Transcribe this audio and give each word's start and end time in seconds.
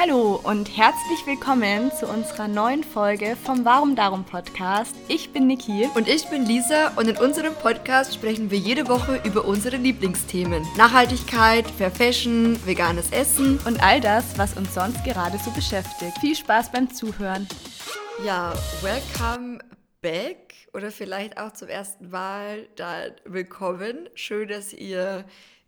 Hallo 0.00 0.40
und 0.44 0.76
herzlich 0.76 1.26
willkommen 1.26 1.90
zu 1.90 2.06
unserer 2.06 2.46
neuen 2.46 2.84
Folge 2.84 3.34
vom 3.34 3.64
Warum 3.64 3.96
Darum 3.96 4.24
Podcast. 4.24 4.94
Ich 5.08 5.32
bin 5.32 5.48
Niki. 5.48 5.88
Und 5.96 6.06
ich 6.06 6.28
bin 6.28 6.46
Lisa 6.46 6.92
und 6.94 7.08
in 7.08 7.16
unserem 7.16 7.52
Podcast 7.52 8.14
sprechen 8.14 8.48
wir 8.52 8.58
jede 8.58 8.86
Woche 8.86 9.20
über 9.24 9.44
unsere 9.44 9.76
Lieblingsthemen. 9.76 10.64
Nachhaltigkeit, 10.76 11.68
Fair 11.68 11.90
Fashion, 11.90 12.64
veganes 12.64 13.10
Essen 13.10 13.58
und 13.66 13.82
all 13.82 14.00
das, 14.00 14.38
was 14.38 14.56
uns 14.56 14.72
sonst 14.72 15.02
gerade 15.02 15.36
so 15.38 15.50
beschäftigt. 15.50 16.16
Viel 16.20 16.36
Spaß 16.36 16.70
beim 16.70 16.88
Zuhören. 16.94 17.48
Ja, 18.24 18.54
welcome 18.82 19.58
back 20.00 20.54
oder 20.74 20.92
vielleicht 20.92 21.38
auch 21.38 21.54
zum 21.54 21.66
ersten 21.66 22.10
Mal 22.10 22.68
da 22.76 23.06
willkommen. 23.24 24.08
Schön, 24.14 24.46
dass 24.46 24.72
ihr 24.72 25.24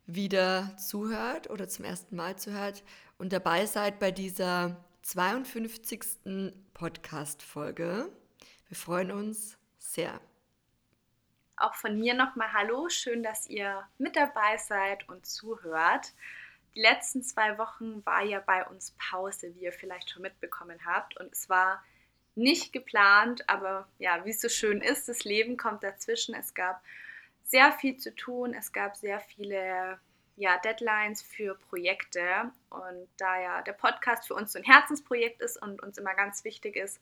wieder 0.06 0.70
zuhört 0.76 1.50
oder 1.50 1.68
zum 1.68 1.84
ersten 1.84 2.14
Mal 2.14 2.36
zuhört 2.36 2.84
und 3.20 3.34
dabei 3.34 3.66
seid 3.66 3.98
bei 3.98 4.10
dieser 4.10 4.82
52. 5.02 6.54
Podcast-Folge. 6.72 8.10
Wir 8.66 8.76
freuen 8.76 9.12
uns 9.12 9.58
sehr. 9.78 10.18
Auch 11.58 11.74
von 11.74 11.98
mir 11.98 12.14
nochmal 12.14 12.50
Hallo, 12.54 12.88
schön, 12.88 13.22
dass 13.22 13.46
ihr 13.46 13.86
mit 13.98 14.16
dabei 14.16 14.56
seid 14.56 15.06
und 15.10 15.26
zuhört. 15.26 16.14
Die 16.74 16.80
letzten 16.80 17.22
zwei 17.22 17.58
Wochen 17.58 18.04
war 18.06 18.22
ja 18.22 18.40
bei 18.40 18.66
uns 18.66 18.92
Pause, 18.92 19.54
wie 19.54 19.64
ihr 19.64 19.72
vielleicht 19.72 20.08
schon 20.08 20.22
mitbekommen 20.22 20.78
habt. 20.86 21.18
Und 21.18 21.30
es 21.30 21.50
war 21.50 21.84
nicht 22.36 22.72
geplant, 22.72 23.46
aber 23.50 23.86
ja, 23.98 24.24
wie 24.24 24.30
es 24.30 24.40
so 24.40 24.48
schön 24.48 24.80
ist, 24.80 25.10
das 25.10 25.24
Leben 25.24 25.58
kommt 25.58 25.82
dazwischen. 25.82 26.34
Es 26.34 26.54
gab 26.54 26.82
sehr 27.44 27.70
viel 27.72 27.98
zu 27.98 28.14
tun, 28.14 28.54
es 28.54 28.72
gab 28.72 28.96
sehr 28.96 29.20
viele 29.20 30.00
ja, 30.40 30.56
Deadlines 30.58 31.22
für 31.22 31.54
Projekte. 31.54 32.50
Und 32.70 33.08
da 33.18 33.40
ja 33.40 33.62
der 33.62 33.74
Podcast 33.74 34.26
für 34.26 34.34
uns 34.34 34.52
so 34.52 34.58
ein 34.58 34.64
Herzensprojekt 34.64 35.40
ist 35.42 35.60
und 35.60 35.82
uns 35.82 35.98
immer 35.98 36.14
ganz 36.14 36.44
wichtig 36.44 36.76
ist, 36.76 37.00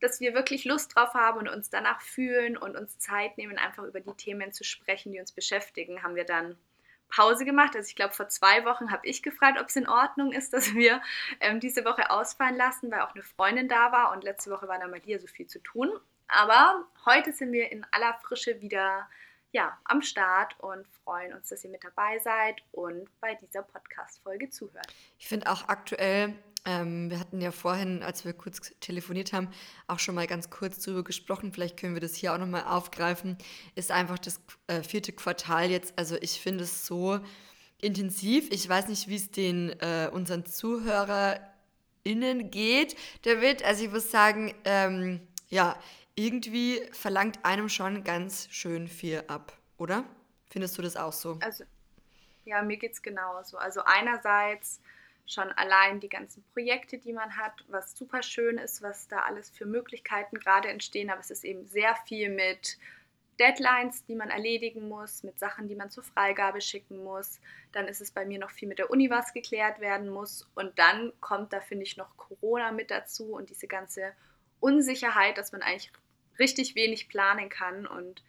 dass 0.00 0.20
wir 0.20 0.34
wirklich 0.34 0.64
Lust 0.64 0.94
drauf 0.94 1.14
haben 1.14 1.38
und 1.38 1.48
uns 1.48 1.70
danach 1.70 2.00
fühlen 2.02 2.56
und 2.56 2.76
uns 2.76 2.98
Zeit 2.98 3.38
nehmen, 3.38 3.58
einfach 3.58 3.84
über 3.84 4.00
die 4.00 4.12
Themen 4.12 4.52
zu 4.52 4.64
sprechen, 4.64 5.12
die 5.12 5.18
uns 5.18 5.32
beschäftigen, 5.32 6.02
haben 6.02 6.14
wir 6.14 6.24
dann 6.24 6.56
Pause 7.08 7.46
gemacht. 7.46 7.74
Also 7.74 7.88
ich 7.88 7.96
glaube, 7.96 8.12
vor 8.12 8.28
zwei 8.28 8.64
Wochen 8.66 8.92
habe 8.92 9.06
ich 9.06 9.22
gefragt, 9.22 9.58
ob 9.58 9.68
es 9.68 9.76
in 9.76 9.88
Ordnung 9.88 10.32
ist, 10.32 10.52
dass 10.52 10.74
wir 10.74 11.00
ähm, 11.40 11.60
diese 11.60 11.86
Woche 11.86 12.10
ausfallen 12.10 12.56
lassen, 12.56 12.90
weil 12.90 13.00
auch 13.00 13.14
eine 13.14 13.24
Freundin 13.24 13.68
da 13.68 13.92
war 13.92 14.12
und 14.12 14.24
letzte 14.24 14.50
Woche 14.50 14.68
war 14.68 14.78
dann 14.78 14.90
bei 14.90 15.00
dir 15.00 15.18
so 15.18 15.26
viel 15.26 15.46
zu 15.46 15.58
tun. 15.60 15.90
Aber 16.28 16.84
heute 17.06 17.32
sind 17.32 17.50
wir 17.52 17.72
in 17.72 17.86
aller 17.90 18.12
Frische 18.22 18.60
wieder 18.60 19.08
ja, 19.58 19.76
am 19.86 20.02
Start 20.02 20.54
und 20.60 20.86
freuen 21.02 21.32
uns, 21.32 21.48
dass 21.48 21.64
ihr 21.64 21.70
mit 21.70 21.82
dabei 21.82 22.20
seid 22.20 22.62
und 22.70 23.08
bei 23.20 23.34
dieser 23.34 23.62
Podcast-Folge 23.62 24.50
zuhört. 24.50 24.86
Ich 25.18 25.26
finde 25.26 25.50
auch 25.50 25.66
aktuell, 25.66 26.32
ähm, 26.64 27.10
wir 27.10 27.18
hatten 27.18 27.40
ja 27.40 27.50
vorhin, 27.50 28.04
als 28.04 28.24
wir 28.24 28.34
kurz 28.34 28.72
telefoniert 28.78 29.32
haben, 29.32 29.48
auch 29.88 29.98
schon 29.98 30.14
mal 30.14 30.28
ganz 30.28 30.48
kurz 30.50 30.84
darüber 30.84 31.02
gesprochen, 31.02 31.52
vielleicht 31.52 31.76
können 31.76 31.94
wir 31.94 32.00
das 32.00 32.14
hier 32.14 32.32
auch 32.32 32.38
nochmal 32.38 32.66
aufgreifen, 32.66 33.36
ist 33.74 33.90
einfach 33.90 34.20
das 34.20 34.40
äh, 34.68 34.84
vierte 34.84 35.10
Quartal 35.10 35.72
jetzt, 35.72 35.98
also 35.98 36.16
ich 36.20 36.40
finde 36.40 36.62
es 36.62 36.86
so 36.86 37.18
intensiv. 37.80 38.48
Ich 38.52 38.68
weiß 38.68 38.86
nicht, 38.86 39.08
wie 39.08 39.16
es 39.16 39.32
den 39.32 39.70
äh, 39.80 40.08
unseren 40.12 40.46
ZuhörerInnen 40.46 42.52
geht, 42.52 42.94
David. 43.22 43.64
Also 43.64 43.84
ich 43.84 43.90
muss 43.90 44.12
sagen, 44.12 44.54
ähm, 44.64 45.26
ja, 45.48 45.76
irgendwie 46.18 46.82
verlangt 46.90 47.44
einem 47.44 47.68
schon 47.68 48.02
ganz 48.02 48.48
schön 48.50 48.88
viel 48.88 49.22
ab, 49.28 49.52
oder? 49.76 50.04
Findest 50.50 50.76
du 50.76 50.82
das 50.82 50.96
auch 50.96 51.12
so? 51.12 51.38
Also, 51.40 51.64
ja, 52.44 52.60
mir 52.62 52.76
geht 52.76 52.92
es 52.92 53.02
genauso. 53.02 53.56
Also 53.56 53.82
einerseits 53.84 54.80
schon 55.26 55.52
allein 55.52 56.00
die 56.00 56.08
ganzen 56.08 56.42
Projekte, 56.54 56.98
die 56.98 57.12
man 57.12 57.36
hat, 57.36 57.52
was 57.68 57.96
super 57.96 58.22
schön 58.22 58.58
ist, 58.58 58.82
was 58.82 59.06
da 59.06 59.20
alles 59.20 59.50
für 59.50 59.66
Möglichkeiten 59.66 60.40
gerade 60.40 60.68
entstehen, 60.68 61.10
aber 61.10 61.20
es 61.20 61.30
ist 61.30 61.44
eben 61.44 61.66
sehr 61.66 61.94
viel 62.06 62.30
mit 62.30 62.78
Deadlines, 63.38 64.04
die 64.06 64.16
man 64.16 64.30
erledigen 64.30 64.88
muss, 64.88 65.22
mit 65.22 65.38
Sachen, 65.38 65.68
die 65.68 65.76
man 65.76 65.90
zur 65.90 66.02
Freigabe 66.02 66.60
schicken 66.60 67.04
muss. 67.04 67.38
Dann 67.70 67.86
ist 67.86 68.00
es 68.00 68.10
bei 68.10 68.24
mir 68.24 68.40
noch 68.40 68.50
viel 68.50 68.66
mit 68.66 68.80
der 68.80 68.90
Uni, 68.90 69.10
was 69.10 69.32
geklärt 69.32 69.78
werden 69.78 70.08
muss. 70.08 70.48
Und 70.56 70.76
dann 70.80 71.12
kommt 71.20 71.52
da, 71.52 71.60
finde 71.60 71.84
ich, 71.84 71.96
noch 71.96 72.16
Corona 72.16 72.72
mit 72.72 72.90
dazu 72.90 73.34
und 73.34 73.50
diese 73.50 73.68
ganze 73.68 74.12
Unsicherheit, 74.58 75.38
dass 75.38 75.52
man 75.52 75.62
eigentlich 75.62 75.92
richtig 76.38 76.74
wenig 76.74 77.08
planen 77.08 77.48
kann. 77.48 77.86
Und 77.86 78.22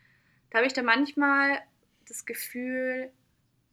da 0.49 0.57
habe 0.57 0.67
ich 0.67 0.73
dann 0.73 0.85
manchmal 0.85 1.61
das 2.07 2.25
Gefühl, 2.25 3.11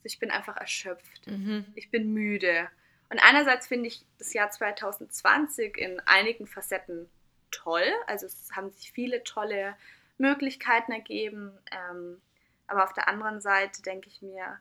ich 0.03 0.19
bin 0.19 0.31
einfach 0.31 0.57
erschöpft. 0.57 1.27
Mhm. 1.27 1.67
Ich 1.75 1.91
bin 1.91 2.13
müde. 2.13 2.69
Und 3.09 3.19
einerseits 3.19 3.67
finde 3.67 3.89
ich 3.89 4.05
das 4.19 4.33
Jahr 4.33 4.51
2020 4.51 5.77
in 5.79 6.01
einigen 6.01 6.47
Facetten 6.47 7.09
toll. 7.51 7.91
Also 8.07 8.27
es 8.27 8.51
haben 8.53 8.71
sich 8.71 8.93
viele 8.93 9.23
tolle 9.25 9.77
Möglichkeiten 10.19 10.93
ergeben. 10.93 11.53
Ähm, 11.71 12.21
aber 12.67 12.85
auf 12.85 12.93
der 12.93 13.09
anderen 13.09 13.41
Seite 13.41 13.83
denke 13.83 14.09
ich 14.09 14.23
mir, 14.23 14.61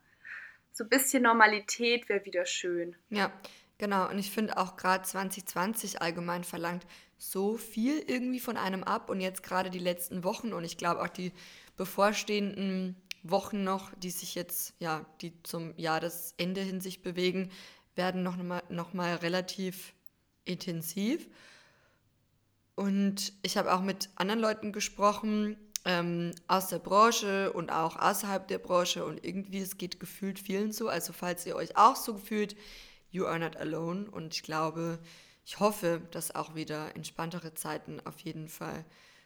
so 0.72 0.84
ein 0.84 0.90
bisschen 0.90 1.24
Normalität 1.24 2.09
wäre 2.09 2.25
wieder 2.25 2.46
schön. 2.46 2.96
Ja, 3.09 3.31
genau. 3.78 4.09
Und 4.09 4.19
ich 4.19 4.31
finde 4.31 4.57
auch 4.57 4.75
gerade 4.75 5.03
2020 5.03 6.02
allgemein 6.02 6.44
verlangt 6.44 6.86
so 7.18 7.58
viel 7.58 8.00
irgendwie 8.08 8.40
von 8.40 8.58
einem 8.58 8.84
ab 8.84 9.09
und 9.09 9.22
jetzt 9.22 9.44
gerade 9.44 9.70
die 9.70 9.80
letzten 9.80 10.24
Wochen 10.24 10.53
und 10.53 10.64
ich 10.64 10.78
glaube 10.78 11.02
auch 11.02 11.08
die 11.08 11.31
bevorstehenden 11.78 12.96
Wochen 13.24 13.64
noch, 13.64 13.94
die 13.96 14.12
sich 14.12 14.36
jetzt, 14.36 14.74
ja, 14.80 15.06
die 15.22 15.34
zum 15.44 15.74
Jahresende 15.78 16.62
hin 16.62 16.81
sich 16.81 17.02
bewegen, 17.02 17.52
werden 17.96 18.24
noch 18.24 18.38
mal, 18.38 18.62
noch 18.70 18.94
mal 18.94 19.16
relativ 19.16 19.94
intensiv. 20.44 21.28
Und 22.75 23.34
ich 23.42 23.58
habe 23.58 23.74
auch 23.74 23.81
mit 23.81 24.09
anderen 24.16 24.42
Leuten 24.42 24.72
gesprochen 24.72 25.58
ähm, 25.86 26.31
aus 26.48 26.68
der 26.68 26.80
Branche 26.80 27.54
und 27.54 27.72
auch 27.72 27.96
außerhalb 27.96 28.48
der 28.48 28.58
Branche 28.58 29.06
und 29.06 29.25
irgendwie 29.25 29.59
es 29.59 29.78
geht 29.78 30.00
gefühlt 30.00 30.40
vielen 30.40 30.72
so. 30.72 30.90
Also 30.90 31.14
falls 31.14 31.46
ihr 31.46 31.56
euch 31.56 31.78
auch 31.78 31.96
so 31.96 32.18
fühlt, 32.18 32.56
you 33.12 33.25
are 33.25 33.40
not 33.40 33.56
alone. 33.56 34.09
Und 34.12 34.36
ich 34.36 34.44
glaube, 34.44 35.00
ich 35.45 35.59
hoffe, 35.59 36.01
dass 36.11 36.33
auch 36.33 36.56
wieder 36.56 36.95
entspanntere 36.95 37.53
Zeiten 37.53 38.01
auf 38.06 38.19
jeden 38.22 38.50
Fall 38.50 38.83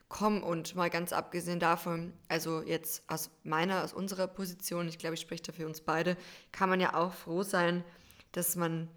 kommen 0.10 0.44
und 0.44 0.76
mal 0.76 0.90
ganz 0.90 1.14
abgesehen 1.14 1.60
davon, 1.60 2.14
also 2.28 2.62
jetzt 2.62 3.04
aus 3.08 3.30
meiner, 3.44 3.84
aus 3.84 3.94
unserer 3.94 4.28
Position, 4.28 4.90
ich 4.90 4.98
glaube, 4.98 5.14
ich 5.14 5.22
spreche 5.22 5.44
da 5.44 5.52
für 5.54 5.66
uns 5.66 5.82
beide, 5.82 6.18
kann 6.52 6.68
man 6.68 6.82
ja 6.82 6.96
auch 6.96 7.14
froh 7.14 7.44
sein, 7.44 7.86
dass 8.34 8.56
man 8.56 8.90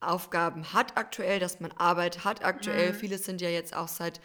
Aufgaben 0.00 0.72
hat 0.72 0.96
aktuell, 0.96 1.38
dass 1.38 1.60
man 1.60 1.70
Arbeit 1.72 2.24
hat 2.24 2.44
aktuell. 2.44 2.92
Mhm. 2.92 2.96
Viele 2.96 3.18
sind 3.18 3.40
ja 3.40 3.50
jetzt 3.50 3.76
auch 3.76 3.86
seit 3.86 4.20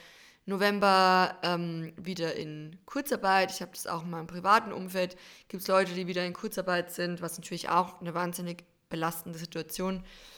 November 0.46 1.38
ähm, 1.44 1.94
wieder 1.98 2.36
in 2.36 2.80
Kurzarbeit. 2.86 3.52
Ich 3.52 3.62
habe 3.62 3.74
das 3.74 3.86
auch 3.86 4.04
in 4.04 4.10
meinem 4.10 4.28
privaten 4.28 4.72
Umfeld. 4.72 5.18
Gibt 5.50 5.62
es 5.62 5.68
Leute, 5.68 5.94
die 5.94 6.08
wieder 6.08 6.26
in 6.26 6.34
Kurzarbeit 6.34 6.92
sind, 6.92 7.22
was 7.22 7.38
natürlich 7.38 7.70
auch 7.70 8.02
eine 8.02 8.16
wahnsinnig 8.16 8.64
belastende 8.90 9.38
Situation 9.38 9.98
ist 9.98 10.37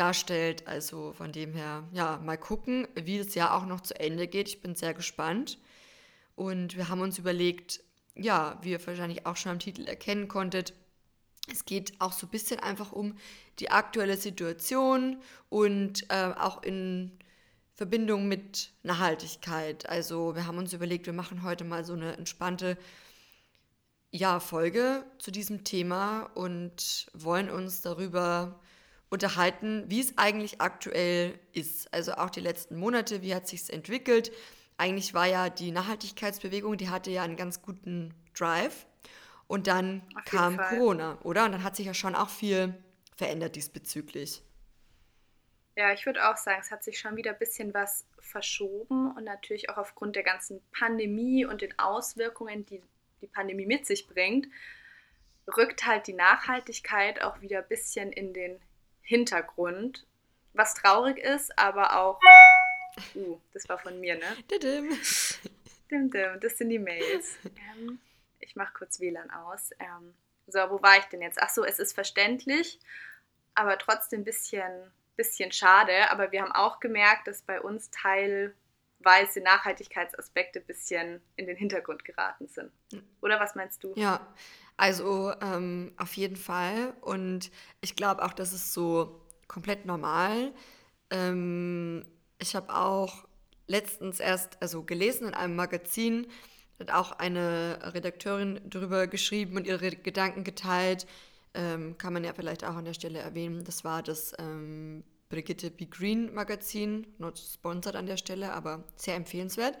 darstellt. 0.00 0.66
Also 0.66 1.12
von 1.12 1.30
dem 1.30 1.52
her, 1.52 1.84
ja, 1.92 2.18
mal 2.24 2.38
gucken, 2.38 2.88
wie 2.94 3.18
das 3.18 3.34
Jahr 3.34 3.54
auch 3.54 3.66
noch 3.66 3.80
zu 3.80 3.98
Ende 4.00 4.26
geht. 4.26 4.48
Ich 4.48 4.62
bin 4.62 4.74
sehr 4.74 4.94
gespannt. 4.94 5.58
Und 6.34 6.76
wir 6.76 6.88
haben 6.88 7.02
uns 7.02 7.18
überlegt, 7.18 7.80
ja, 8.14 8.58
wie 8.62 8.70
ihr 8.70 8.86
wahrscheinlich 8.86 9.26
auch 9.26 9.36
schon 9.36 9.52
am 9.52 9.58
Titel 9.58 9.86
erkennen 9.86 10.26
konntet, 10.26 10.72
es 11.52 11.64
geht 11.64 12.00
auch 12.00 12.12
so 12.12 12.26
ein 12.26 12.30
bisschen 12.30 12.60
einfach 12.60 12.92
um 12.92 13.16
die 13.58 13.70
aktuelle 13.70 14.16
Situation 14.16 15.20
und 15.48 16.04
äh, 16.10 16.32
auch 16.38 16.62
in 16.62 17.18
Verbindung 17.74 18.28
mit 18.28 18.72
Nachhaltigkeit. 18.82 19.88
Also 19.88 20.34
wir 20.34 20.46
haben 20.46 20.58
uns 20.58 20.72
überlegt, 20.72 21.06
wir 21.06 21.12
machen 21.12 21.42
heute 21.42 21.64
mal 21.64 21.84
so 21.84 21.94
eine 21.94 22.16
entspannte 22.16 22.78
ja, 24.12 24.40
Folge 24.40 25.04
zu 25.18 25.30
diesem 25.30 25.64
Thema 25.64 26.30
und 26.34 27.06
wollen 27.14 27.50
uns 27.50 27.80
darüber 27.80 28.60
unterhalten, 29.10 29.84
wie 29.88 30.00
es 30.00 30.16
eigentlich 30.16 30.60
aktuell 30.60 31.38
ist. 31.52 31.92
Also 31.92 32.12
auch 32.14 32.30
die 32.30 32.40
letzten 32.40 32.76
Monate, 32.76 33.22
wie 33.22 33.34
hat 33.34 33.46
sich 33.48 33.70
entwickelt. 33.70 34.32
Eigentlich 34.78 35.12
war 35.12 35.26
ja 35.26 35.50
die 35.50 35.72
Nachhaltigkeitsbewegung, 35.72 36.78
die 36.78 36.88
hatte 36.88 37.10
ja 37.10 37.22
einen 37.22 37.36
ganz 37.36 37.60
guten 37.60 38.14
Drive. 38.34 38.86
Und 39.46 39.66
dann 39.66 40.02
kam 40.26 40.56
Corona, 40.56 41.18
oder? 41.22 41.44
Und 41.44 41.52
dann 41.52 41.64
hat 41.64 41.74
sich 41.76 41.86
ja 41.86 41.92
schon 41.92 42.14
auch 42.14 42.30
viel 42.30 42.72
verändert 43.16 43.56
diesbezüglich. 43.56 44.42
Ja, 45.76 45.92
ich 45.92 46.06
würde 46.06 46.28
auch 46.30 46.36
sagen, 46.36 46.60
es 46.60 46.70
hat 46.70 46.84
sich 46.84 46.98
schon 46.98 47.16
wieder 47.16 47.32
ein 47.32 47.38
bisschen 47.38 47.74
was 47.74 48.06
verschoben 48.20 49.12
und 49.16 49.24
natürlich 49.24 49.70
auch 49.70 49.78
aufgrund 49.78 50.14
der 50.14 50.22
ganzen 50.22 50.60
Pandemie 50.72 51.44
und 51.44 51.62
den 51.62 51.76
Auswirkungen, 51.78 52.64
die 52.64 52.82
die 53.20 53.26
Pandemie 53.26 53.66
mit 53.66 53.86
sich 53.86 54.06
bringt, 54.06 54.46
rückt 55.56 55.86
halt 55.86 56.06
die 56.06 56.12
Nachhaltigkeit 56.12 57.22
auch 57.22 57.40
wieder 57.40 57.58
ein 57.58 57.68
bisschen 57.68 58.12
in 58.12 58.32
den 58.32 58.60
Hintergrund, 59.10 60.06
was 60.52 60.74
traurig 60.74 61.18
ist, 61.18 61.58
aber 61.58 61.98
auch. 61.98 62.20
Uh, 63.16 63.40
das 63.52 63.68
war 63.68 63.76
von 63.76 63.98
mir, 63.98 64.14
ne? 64.14 64.36
Didim. 64.48 64.96
Dim, 65.90 66.10
dim. 66.12 66.38
Das 66.40 66.56
sind 66.56 66.68
die 66.68 66.78
Mails. 66.78 67.36
Ähm, 67.44 67.98
ich 68.38 68.54
mache 68.54 68.72
kurz 68.72 69.00
WLAN 69.00 69.28
aus. 69.32 69.70
Ähm, 69.80 70.14
so, 70.46 70.60
wo 70.70 70.80
war 70.80 70.96
ich 70.98 71.06
denn 71.06 71.22
jetzt? 71.22 71.42
Ach 71.42 71.48
so, 71.48 71.64
es 71.64 71.80
ist 71.80 71.92
verständlich, 71.92 72.78
aber 73.56 73.78
trotzdem 73.78 74.20
ein 74.20 74.24
bisschen, 74.24 74.92
bisschen 75.16 75.50
schade, 75.50 76.08
aber 76.12 76.30
wir 76.30 76.42
haben 76.42 76.52
auch 76.52 76.78
gemerkt, 76.78 77.26
dass 77.26 77.42
bei 77.42 77.60
uns 77.60 77.90
teilweise 77.90 79.40
Nachhaltigkeitsaspekte 79.42 80.60
ein 80.60 80.66
bisschen 80.66 81.20
in 81.34 81.48
den 81.48 81.56
Hintergrund 81.56 82.04
geraten 82.04 82.46
sind. 82.46 82.70
Oder 83.20 83.40
was 83.40 83.56
meinst 83.56 83.82
du? 83.82 83.92
Ja, 83.96 84.24
also 84.80 85.30
ähm, 85.42 85.92
auf 85.98 86.14
jeden 86.14 86.36
Fall. 86.36 86.94
Und 87.02 87.50
ich 87.82 87.96
glaube 87.96 88.24
auch, 88.24 88.32
das 88.32 88.54
ist 88.54 88.72
so 88.72 89.20
komplett 89.46 89.84
normal. 89.84 90.54
Ähm, 91.10 92.06
ich 92.38 92.56
habe 92.56 92.74
auch 92.74 93.28
letztens 93.66 94.20
erst 94.20 94.62
also 94.62 94.82
gelesen 94.82 95.28
in 95.28 95.34
einem 95.34 95.54
Magazin, 95.54 96.26
hat 96.78 96.90
auch 96.92 97.12
eine 97.12 97.78
Redakteurin 97.92 98.58
darüber 98.64 99.06
geschrieben 99.06 99.58
und 99.58 99.66
ihre 99.66 99.90
Gedanken 99.90 100.44
geteilt. 100.44 101.06
Ähm, 101.52 101.98
kann 101.98 102.14
man 102.14 102.24
ja 102.24 102.32
vielleicht 102.32 102.64
auch 102.64 102.76
an 102.76 102.86
der 102.86 102.94
Stelle 102.94 103.18
erwähnen. 103.18 103.64
Das 103.64 103.84
war 103.84 104.02
das 104.02 104.32
ähm, 104.38 105.04
Brigitte 105.28 105.70
B. 105.70 105.84
Green 105.90 106.32
Magazin, 106.32 107.06
not 107.18 107.38
sponsored 107.38 107.96
an 107.96 108.06
der 108.06 108.16
Stelle, 108.16 108.54
aber 108.54 108.84
sehr 108.96 109.16
empfehlenswert. 109.16 109.76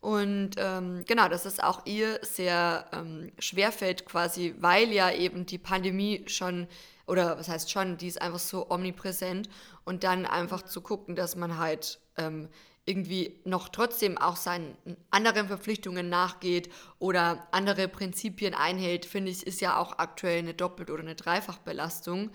Und 0.00 0.52
ähm, 0.56 1.04
genau, 1.06 1.28
dass 1.28 1.44
es 1.44 1.60
auch 1.60 1.84
ihr 1.84 2.20
sehr 2.22 2.86
ähm, 2.92 3.32
schwerfällt, 3.38 4.06
quasi, 4.06 4.54
weil 4.58 4.90
ja 4.92 5.12
eben 5.12 5.44
die 5.44 5.58
Pandemie 5.58 6.24
schon, 6.26 6.68
oder 7.06 7.38
was 7.38 7.48
heißt 7.48 7.70
schon, 7.70 7.98
die 7.98 8.08
ist 8.08 8.22
einfach 8.22 8.38
so 8.38 8.70
omnipräsent 8.70 9.50
und 9.84 10.02
dann 10.02 10.24
einfach 10.24 10.62
zu 10.62 10.80
gucken, 10.80 11.16
dass 11.16 11.36
man 11.36 11.58
halt 11.58 12.00
ähm, 12.16 12.48
irgendwie 12.86 13.40
noch 13.44 13.68
trotzdem 13.68 14.16
auch 14.16 14.36
seinen 14.36 14.76
anderen 15.10 15.48
Verpflichtungen 15.48 16.08
nachgeht 16.08 16.72
oder 16.98 17.46
andere 17.52 17.86
Prinzipien 17.86 18.54
einhält, 18.54 19.04
finde 19.04 19.30
ich, 19.30 19.46
ist 19.46 19.60
ja 19.60 19.78
auch 19.78 19.98
aktuell 19.98 20.38
eine 20.38 20.54
Doppelt- 20.54 20.90
oder 20.90 21.02
eine 21.02 21.14
Dreifachbelastung, 21.14 22.30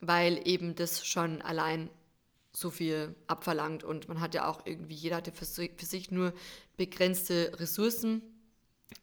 weil 0.00 0.40
eben 0.48 0.74
das 0.74 1.06
schon 1.06 1.42
allein 1.42 1.90
so 2.54 2.70
viel 2.70 3.14
abverlangt 3.26 3.82
und 3.84 4.08
man 4.08 4.20
hat 4.20 4.34
ja 4.34 4.46
auch 4.46 4.66
irgendwie, 4.66 4.94
jeder 4.94 5.16
hatte 5.16 5.32
für, 5.32 5.44
für 5.44 5.86
sich 5.86 6.10
nur 6.10 6.32
begrenzte 6.84 7.52
Ressourcen 7.60 8.22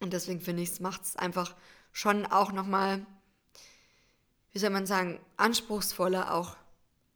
und 0.02 0.12
deswegen 0.12 0.42
finde 0.42 0.64
ich, 0.64 0.70
es 0.70 0.80
macht 0.80 1.04
es 1.04 1.16
einfach 1.16 1.56
schon 1.92 2.26
auch 2.26 2.52
nochmal, 2.52 3.06
wie 4.52 4.60
soll 4.60 4.70
man 4.70 4.86
sagen, 4.86 5.20
anspruchsvoller 5.38 6.34
auch 6.34 6.58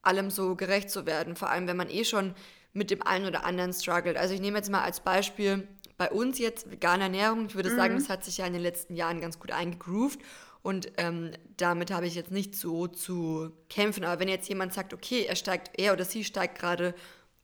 allem 0.02 0.30
so 0.30 0.56
gerecht 0.56 0.90
zu 0.90 1.06
werden, 1.06 1.36
vor 1.36 1.50
allem 1.50 1.68
wenn 1.68 1.78
man 1.78 1.90
eh 1.90 2.06
schon 2.06 2.34
mit 2.72 2.92
dem 2.92 3.04
einen 3.04 3.26
oder 3.26 3.46
anderen 3.46 3.74
struggelt. 3.74 4.18
Also 4.18 4.34
ich 4.34 4.42
nehme 4.42 4.58
jetzt 4.58 4.72
mal 4.72 4.82
als 4.82 5.02
Beispiel 5.02 5.68
bei 5.98 6.10
uns 6.10 6.40
jetzt 6.40 6.72
vegane 6.72 7.04
Ernährung. 7.04 7.46
Ich 7.48 7.56
würde 7.56 7.70
mhm. 7.70 7.76
sagen, 7.76 7.96
das 7.96 8.10
hat 8.10 8.24
sich 8.24 8.38
ja 8.38 8.48
in 8.48 8.54
den 8.54 8.62
letzten 8.62 8.96
Jahren 8.96 9.22
ganz 9.22 9.40
gut 9.40 9.52
eingegroovt. 9.52 10.20
Und 10.64 10.94
ähm, 10.98 11.32
damit 11.58 11.92
habe 11.92 12.08
ich 12.08 12.16
jetzt 12.16 12.32
nicht 12.32 12.56
so 12.56 12.88
zu 12.88 13.52
kämpfen. 13.70 14.06
Aber 14.06 14.20
wenn 14.20 14.30
jetzt 14.30 14.48
jemand 14.48 14.74
sagt, 14.74 14.94
okay, 14.94 15.26
er 15.28 15.36
steigt, 15.36 15.78
er 15.78 15.94
oder 15.94 16.06
sie 16.06 16.24
steigt 16.24 16.58
gerade 16.58 16.96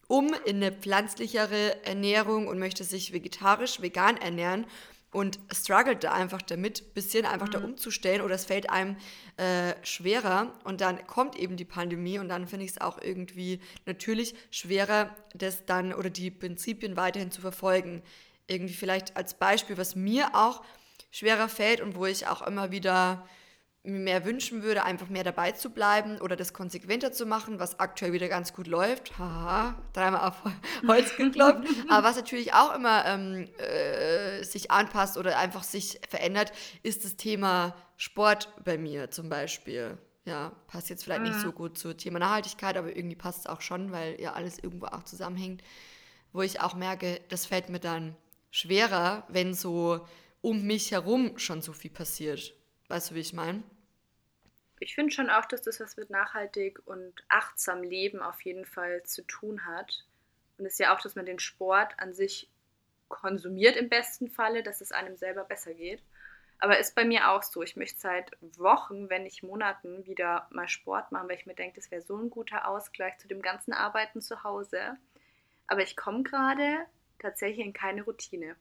um 0.10 0.34
in 0.46 0.56
eine 0.56 0.72
pflanzlichere 0.72 1.86
Ernährung 1.86 2.48
und 2.48 2.58
möchte 2.58 2.84
sich 2.84 3.14
vegetarisch, 3.14 3.80
vegan 3.80 4.18
ernähren 4.18 4.66
und 5.12 5.40
struggelt 5.54 6.04
da 6.04 6.14
einfach 6.14 6.42
damit, 6.42 6.82
ein 6.82 6.94
bisschen 6.96 7.28
einfach 7.28 7.48
mhm. 7.48 7.52
da 7.52 7.60
umzustellen 7.60 8.22
oder 8.22 8.34
es 8.34 8.46
fällt 8.46 8.72
einem 8.72 8.98
äh, 9.38 9.76
schwerer 9.84 10.52
und 10.64 10.82
dann 10.82 11.06
kommt 11.06 11.36
eben 11.36 11.58
die 11.58 11.66
Pandemie 11.66 12.18
und 12.18 12.28
dann 12.28 12.48
finde 12.48 12.66
ich 12.66 12.72
es 12.72 12.82
auch 12.82 13.00
irgendwie 13.00 13.60
natürlich 13.86 14.34
schwerer, 14.50 15.16
das 15.36 15.66
dann 15.66 15.94
oder 15.94 16.10
die 16.10 16.32
Prinzipien 16.32 16.98
weiterhin 16.98 17.30
zu 17.32 17.42
verfolgen. 17.42 18.02
Irgendwie 18.48 18.74
vielleicht 18.74 19.16
als 19.16 19.36
Beispiel, 19.36 19.78
was 19.78 19.96
mir 19.96 20.32
auch 20.34 20.64
schwerer 21.12 21.50
fällt 21.50 21.82
und 21.82 21.96
wo 21.96 22.08
ich 22.08 22.26
auch 22.26 22.42
immer 22.42 22.72
wieder 22.72 23.28
mir 23.84 24.00
mehr 24.00 24.26
wünschen 24.26 24.62
würde, 24.62 24.84
einfach 24.84 25.08
mehr 25.10 25.24
dabei 25.24 25.54
zu 25.54 25.70
bleiben 25.70 26.20
oder 26.20 26.36
das 26.36 26.54
konsequenter 26.54 27.12
zu 27.12 27.26
machen, 27.26 27.60
was 27.60 27.80
aktuell 27.80 28.12
wieder 28.12 28.28
ganz 28.28 28.54
gut 28.54 28.68
läuft. 28.68 29.18
Haha, 29.18 29.76
dreimal 29.94 30.28
auf 30.28 30.36
Holz 30.88 31.16
geklopft. 31.16 31.68
Aber 31.90 32.08
was 32.08 32.18
natürlich 32.18 32.54
auch 32.54 32.76
immer 32.76 33.06
ähm, 33.06 33.48
äh, 33.58 34.44
sich 34.44 34.70
anpasst 34.72 35.18
oder 35.18 35.38
einfach 35.38 35.64
sich 35.64 36.00
verändert, 36.10 36.52
ist 36.84 37.06
das 37.06 37.16
Thema 37.16 37.76
Sport 37.96 38.54
bei 38.64 38.78
mir 38.78 39.12
zum 39.12 39.30
Beispiel. 39.30 39.98
Ja, 40.26 40.52
passt 40.68 40.90
jetzt 40.90 41.04
vielleicht 41.04 41.22
mhm. 41.22 41.30
nicht 41.30 41.40
so 41.40 41.52
gut 41.52 41.78
zum 41.78 41.98
Thema 41.98 42.20
Nachhaltigkeit, 42.20 42.76
aber 42.78 42.96
irgendwie 42.96 43.16
passt 43.16 43.40
es 43.40 43.46
auch 43.48 43.62
schon, 43.62 43.92
weil 43.92 44.20
ja 44.20 44.34
alles 44.34 44.60
irgendwo 44.60 44.88
auch 44.88 45.04
zusammenhängt. 45.04 45.64
Wo 46.34 46.42
ich 46.42 46.62
auch 46.62 46.76
merke, 46.76 47.22
das 47.30 47.46
fällt 47.46 47.70
mir 47.70 47.80
dann 47.80 48.16
schwerer, 48.52 49.24
wenn 49.30 49.54
so 49.54 50.06
um 50.42 50.64
mich 50.64 50.92
herum 50.92 51.38
schon 51.38 51.62
so 51.62 51.74
viel 51.74 51.92
passiert. 51.92 52.54
Weißt 52.90 53.12
du, 53.12 53.16
wie 53.16 53.20
ich 53.20 53.34
meine? 53.34 53.64
Ich 54.80 54.96
finde 54.96 55.14
schon 55.14 55.30
auch, 55.30 55.46
dass 55.46 55.62
das 55.62 55.80
was 55.80 55.96
mit 55.96 56.10
nachhaltig 56.10 56.82
und 56.86 57.24
achtsam 57.28 57.84
Leben 57.84 58.22
auf 58.22 58.42
jeden 58.42 58.66
Fall 58.66 59.04
zu 59.04 59.22
tun 59.24 59.66
hat. 59.66 60.06
Und 60.58 60.66
es 60.66 60.74
ist 60.74 60.80
ja 60.80 60.96
auch, 60.96 61.02
dass 61.02 61.16
man 61.16 61.26
den 61.26 61.40
Sport 61.40 61.94
an 61.98 62.14
sich 62.14 62.50
konsumiert 63.08 63.76
im 63.76 63.90
besten 63.90 64.30
Falle, 64.30 64.64
dass 64.64 64.82
es 64.82 64.92
einem 64.92 65.18
selber 65.18 65.44
besser 65.44 65.74
geht. 65.74 66.02
Aber 66.60 66.80
ist 66.80 66.96
bei 66.96 67.06
mir 67.06 67.30
auch 67.32 67.44
so. 67.44 67.62
Ich 67.62 67.76
möchte 67.76 68.00
seit 68.00 68.32
Wochen, 68.58 69.10
wenn 69.10 69.24
nicht 69.24 69.44
Monaten, 69.44 70.06
wieder 70.06 70.48
mal 70.50 70.68
Sport 70.68 71.12
machen, 71.12 71.30
weil 71.30 71.38
ich 71.38 71.46
mir 71.46 71.56
denke, 71.56 71.76
das 71.80 71.92
wäre 71.92 72.02
so 72.02 72.18
ein 72.18 72.30
guter 72.30 72.68
Ausgleich 72.68 73.18
zu 73.18 73.28
dem 73.28 73.42
ganzen 73.42 73.72
Arbeiten 73.72 74.22
zu 74.22 74.44
Hause. 74.44 74.98
Aber 75.68 75.82
ich 75.82 75.96
komme 75.96 76.24
gerade 76.24 76.86
tatsächlich 77.20 77.66
in 77.66 77.74
keine 77.74 78.04
Routine. 78.04 78.56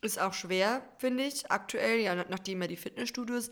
Ist 0.00 0.20
auch 0.20 0.32
schwer, 0.32 0.82
finde 0.98 1.24
ich, 1.24 1.50
aktuell, 1.50 1.98
ja, 1.98 2.14
nachdem 2.14 2.62
ja 2.62 2.68
die 2.68 2.76
Fitnessstudios 2.76 3.50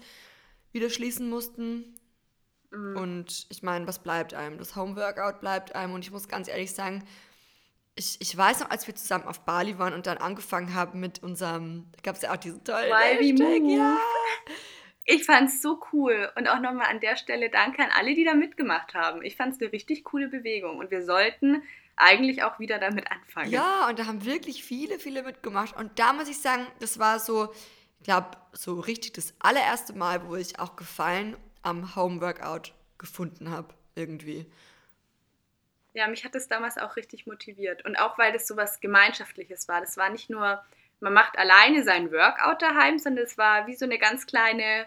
wieder 0.72 0.90
schließen 0.90 1.28
mussten. 1.28 1.98
Mhm. 2.70 2.96
Und 2.96 3.46
ich 3.48 3.62
meine, 3.62 3.86
was 3.86 4.02
bleibt 4.02 4.34
einem? 4.34 4.58
Das 4.58 4.76
Homeworkout 4.76 5.40
bleibt 5.40 5.74
einem. 5.74 5.94
Und 5.94 6.04
ich 6.04 6.10
muss 6.10 6.28
ganz 6.28 6.48
ehrlich 6.48 6.72
sagen, 6.72 7.04
ich, 7.96 8.20
ich 8.20 8.36
weiß 8.36 8.60
noch, 8.60 8.70
als 8.70 8.86
wir 8.86 8.94
zusammen 8.94 9.24
auf 9.24 9.40
Bali 9.40 9.78
waren 9.78 9.94
und 9.94 10.06
dann 10.06 10.18
angefangen 10.18 10.74
haben 10.74 11.00
mit 11.00 11.22
unserem, 11.22 11.86
da 11.92 12.02
gab 12.02 12.16
es 12.16 12.22
ja 12.22 12.32
auch 12.32 12.36
diesen 12.36 12.62
tollen 12.62 12.94
Hashtag, 12.94 13.62
ja. 13.64 13.98
Ich 15.04 15.24
fand 15.24 15.48
es 15.48 15.62
so 15.62 15.80
cool. 15.92 16.30
Und 16.36 16.48
auch 16.48 16.60
nochmal 16.60 16.88
an 16.90 17.00
der 17.00 17.16
Stelle 17.16 17.48
danke 17.48 17.82
an 17.82 17.90
alle, 17.96 18.14
die 18.14 18.24
da 18.24 18.34
mitgemacht 18.34 18.92
haben. 18.94 19.22
Ich 19.22 19.36
fand 19.36 19.54
es 19.54 19.60
eine 19.60 19.72
richtig 19.72 20.04
coole 20.04 20.28
Bewegung. 20.28 20.78
Und 20.78 20.90
wir 20.90 21.04
sollten 21.04 21.62
eigentlich 21.96 22.42
auch 22.42 22.58
wieder 22.58 22.78
damit 22.78 23.10
anfangen. 23.10 23.50
Ja, 23.50 23.88
und 23.88 23.98
da 23.98 24.06
haben 24.06 24.24
wirklich 24.24 24.62
viele, 24.62 24.98
viele 24.98 25.22
mitgemacht. 25.22 25.76
Und 25.76 25.98
da 25.98 26.12
muss 26.12 26.28
ich 26.28 26.40
sagen, 26.40 26.66
das 26.80 26.98
war 26.98 27.18
so, 27.18 27.52
ich 27.98 28.04
glaube, 28.04 28.30
so 28.52 28.78
richtig 28.78 29.14
das 29.14 29.34
allererste 29.38 29.94
Mal, 29.94 30.28
wo 30.28 30.36
ich 30.36 30.60
auch 30.60 30.76
Gefallen 30.76 31.36
am 31.62 31.96
Home-Workout 31.96 32.74
gefunden 32.98 33.50
habe, 33.50 33.74
irgendwie. 33.94 34.46
Ja, 35.94 36.06
mich 36.08 36.24
hat 36.24 36.34
das 36.34 36.48
damals 36.48 36.76
auch 36.76 36.96
richtig 36.96 37.26
motiviert. 37.26 37.84
Und 37.86 37.96
auch 37.96 38.18
weil 38.18 38.32
das 38.32 38.46
so 38.46 38.56
was 38.56 38.80
Gemeinschaftliches 38.80 39.66
war. 39.66 39.80
Das 39.80 39.96
war 39.96 40.10
nicht 40.10 40.28
nur, 40.28 40.62
man 41.00 41.14
macht 41.14 41.38
alleine 41.38 41.82
sein 41.82 42.12
Workout 42.12 42.60
daheim, 42.60 42.98
sondern 42.98 43.24
es 43.24 43.38
war 43.38 43.66
wie 43.66 43.74
so 43.74 43.86
eine 43.86 43.98
ganz 43.98 44.26
kleine 44.26 44.86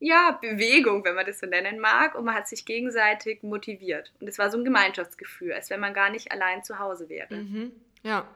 ja, 0.00 0.38
Bewegung, 0.40 1.04
wenn 1.04 1.14
man 1.14 1.26
das 1.26 1.40
so 1.40 1.46
nennen 1.46 1.80
mag. 1.80 2.14
Und 2.14 2.24
man 2.24 2.34
hat 2.34 2.48
sich 2.48 2.64
gegenseitig 2.64 3.42
motiviert. 3.42 4.12
Und 4.20 4.28
es 4.28 4.38
war 4.38 4.50
so 4.50 4.58
ein 4.58 4.64
Gemeinschaftsgefühl, 4.64 5.52
als 5.52 5.70
wenn 5.70 5.80
man 5.80 5.94
gar 5.94 6.10
nicht 6.10 6.30
allein 6.32 6.62
zu 6.62 6.78
Hause 6.78 7.08
wäre. 7.08 7.34
Mhm. 7.34 7.72
Ja. 8.02 8.28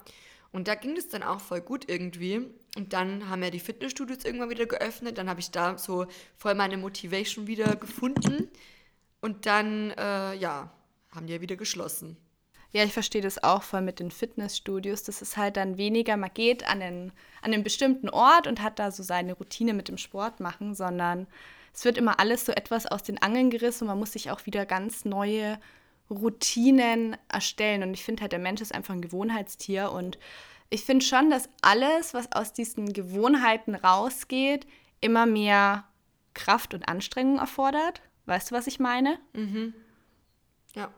Und 0.51 0.69
da 0.69 0.75
ging 0.75 0.97
es 0.97 1.09
dann 1.09 1.23
auch 1.23 1.41
voll 1.41 1.61
gut 1.61 1.89
irgendwie. 1.89 2.47
Und 2.77 2.93
dann 2.93 3.29
haben 3.29 3.43
ja 3.43 3.51
die 3.51 3.61
Fitnessstudios 3.61 4.25
irgendwann 4.25 4.51
wieder 4.51 4.67
geöffnet. 4.67 5.19
Dann 5.19 5.31
habe 5.31 5.41
ich 5.41 5.51
da 5.51 5.79
so 5.79 6.07
voll 6.37 6.55
meine 6.55 6.77
Motivation 6.77 7.47
wieder 7.47 7.77
gefunden. 7.77 8.51
Und 9.21 9.47
dann, 9.47 9.93
äh, 9.93 10.35
ja, 10.35 10.73
haben 11.15 11.27
die 11.27 11.35
ja 11.35 11.41
wieder 11.41 11.57
geschlossen. 11.57 12.17
Ja, 12.73 12.85
ich 12.85 12.93
verstehe 12.93 13.21
das 13.21 13.43
auch 13.43 13.63
voll 13.63 13.83
mit 13.83 14.01
den 14.01 14.11
Fitnessstudios. 14.11 15.03
Das 15.03 15.21
ist 15.21 15.37
halt 15.37 15.59
dann 15.59 15.77
weniger, 15.77 16.17
man 16.17 16.31
geht 16.33 16.67
an 16.67 16.81
einen, 16.81 17.13
an 17.43 17.53
einen 17.53 17.63
bestimmten 17.63 18.09
Ort 18.09 18.47
und 18.47 18.63
hat 18.63 18.79
da 18.79 18.91
so 18.91 19.03
seine 19.03 19.35
Routine 19.35 19.75
mit 19.75 19.89
dem 19.89 19.99
Sport 19.99 20.41
machen, 20.41 20.75
sondern 20.75 21.27
es 21.75 21.85
wird 21.85 21.99
immer 21.99 22.19
alles 22.19 22.47
so 22.47 22.53
etwas 22.53 22.87
aus 22.87 23.03
den 23.03 23.21
Angeln 23.21 23.51
gerissen 23.51 23.85
und 23.85 23.89
man 23.89 23.99
muss 23.99 24.13
sich 24.13 24.31
auch 24.31 24.47
wieder 24.47 24.65
ganz 24.65 25.05
neue 25.05 25.59
Routinen 26.11 27.17
erstellen. 27.29 27.83
Und 27.83 27.93
ich 27.93 28.05
finde 28.05 28.23
halt, 28.23 28.33
der 28.33 28.39
Mensch 28.39 28.63
ist 28.63 28.75
einfach 28.75 28.95
ein 28.95 29.03
Gewohnheitstier 29.03 29.93
und 29.93 30.19
ich 30.71 30.85
finde 30.85 31.05
schon, 31.05 31.29
dass 31.29 31.51
alles, 31.61 32.15
was 32.15 32.33
aus 32.33 32.55
diesen 32.55 32.95
Gewohnheiten 32.95 33.75
rausgeht, 33.75 34.67
immer 35.03 35.27
mehr 35.27 35.85
Kraft 36.33 36.73
und 36.73 36.89
Anstrengung 36.89 37.39
erfordert. 37.39 38.01
Weißt 38.25 38.51
du, 38.51 38.55
was 38.55 38.67
ich 38.67 38.81
meine? 38.81 39.19
Mhm. 39.35 39.75
Ja. 40.75 40.91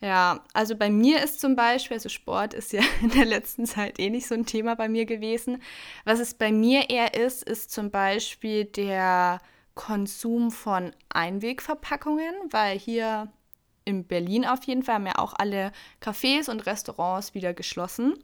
Ja, 0.00 0.44
also 0.52 0.76
bei 0.76 0.90
mir 0.90 1.22
ist 1.22 1.40
zum 1.40 1.56
Beispiel, 1.56 1.96
also 1.96 2.08
Sport 2.08 2.54
ist 2.54 2.72
ja 2.72 2.82
in 3.02 3.10
der 3.10 3.24
letzten 3.24 3.66
Zeit 3.66 3.98
eh 3.98 4.10
nicht 4.10 4.26
so 4.26 4.34
ein 4.34 4.46
Thema 4.46 4.76
bei 4.76 4.88
mir 4.88 5.06
gewesen. 5.06 5.62
Was 6.04 6.20
es 6.20 6.34
bei 6.34 6.52
mir 6.52 6.88
eher 6.90 7.14
ist, 7.14 7.42
ist 7.42 7.72
zum 7.72 7.90
Beispiel 7.90 8.64
der 8.64 9.40
Konsum 9.74 10.50
von 10.50 10.92
Einwegverpackungen, 11.08 12.34
weil 12.50 12.78
hier 12.78 13.28
in 13.84 14.04
Berlin 14.04 14.44
auf 14.44 14.64
jeden 14.64 14.82
Fall 14.82 14.96
haben 14.96 15.06
ja 15.06 15.18
auch 15.18 15.34
alle 15.36 15.72
Cafés 16.02 16.50
und 16.50 16.66
Restaurants 16.66 17.34
wieder 17.34 17.54
geschlossen. 17.54 18.14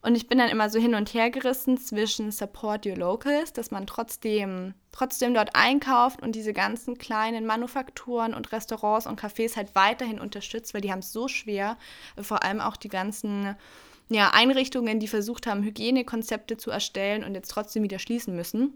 Und 0.00 0.14
ich 0.14 0.28
bin 0.28 0.38
dann 0.38 0.48
immer 0.48 0.70
so 0.70 0.78
hin 0.78 0.94
und 0.94 1.12
her 1.12 1.30
gerissen 1.30 1.76
zwischen 1.76 2.30
Support 2.30 2.86
Your 2.86 2.96
Locals, 2.96 3.52
dass 3.52 3.72
man 3.72 3.86
trotzdem, 3.86 4.74
trotzdem 4.92 5.34
dort 5.34 5.56
einkauft 5.56 6.22
und 6.22 6.36
diese 6.36 6.52
ganzen 6.52 6.98
kleinen 6.98 7.46
Manufakturen 7.46 8.32
und 8.32 8.52
Restaurants 8.52 9.06
und 9.06 9.20
Cafés 9.20 9.56
halt 9.56 9.74
weiterhin 9.74 10.20
unterstützt, 10.20 10.72
weil 10.72 10.82
die 10.82 10.92
haben 10.92 11.00
es 11.00 11.12
so 11.12 11.26
schwer. 11.26 11.76
Vor 12.20 12.44
allem 12.44 12.60
auch 12.60 12.76
die 12.76 12.88
ganzen 12.88 13.56
ja, 14.08 14.30
Einrichtungen, 14.32 15.00
die 15.00 15.08
versucht 15.08 15.46
haben, 15.46 15.64
Hygienekonzepte 15.64 16.56
zu 16.56 16.70
erstellen 16.70 17.24
und 17.24 17.34
jetzt 17.34 17.50
trotzdem 17.50 17.82
wieder 17.82 17.98
schließen 17.98 18.36
müssen. 18.36 18.74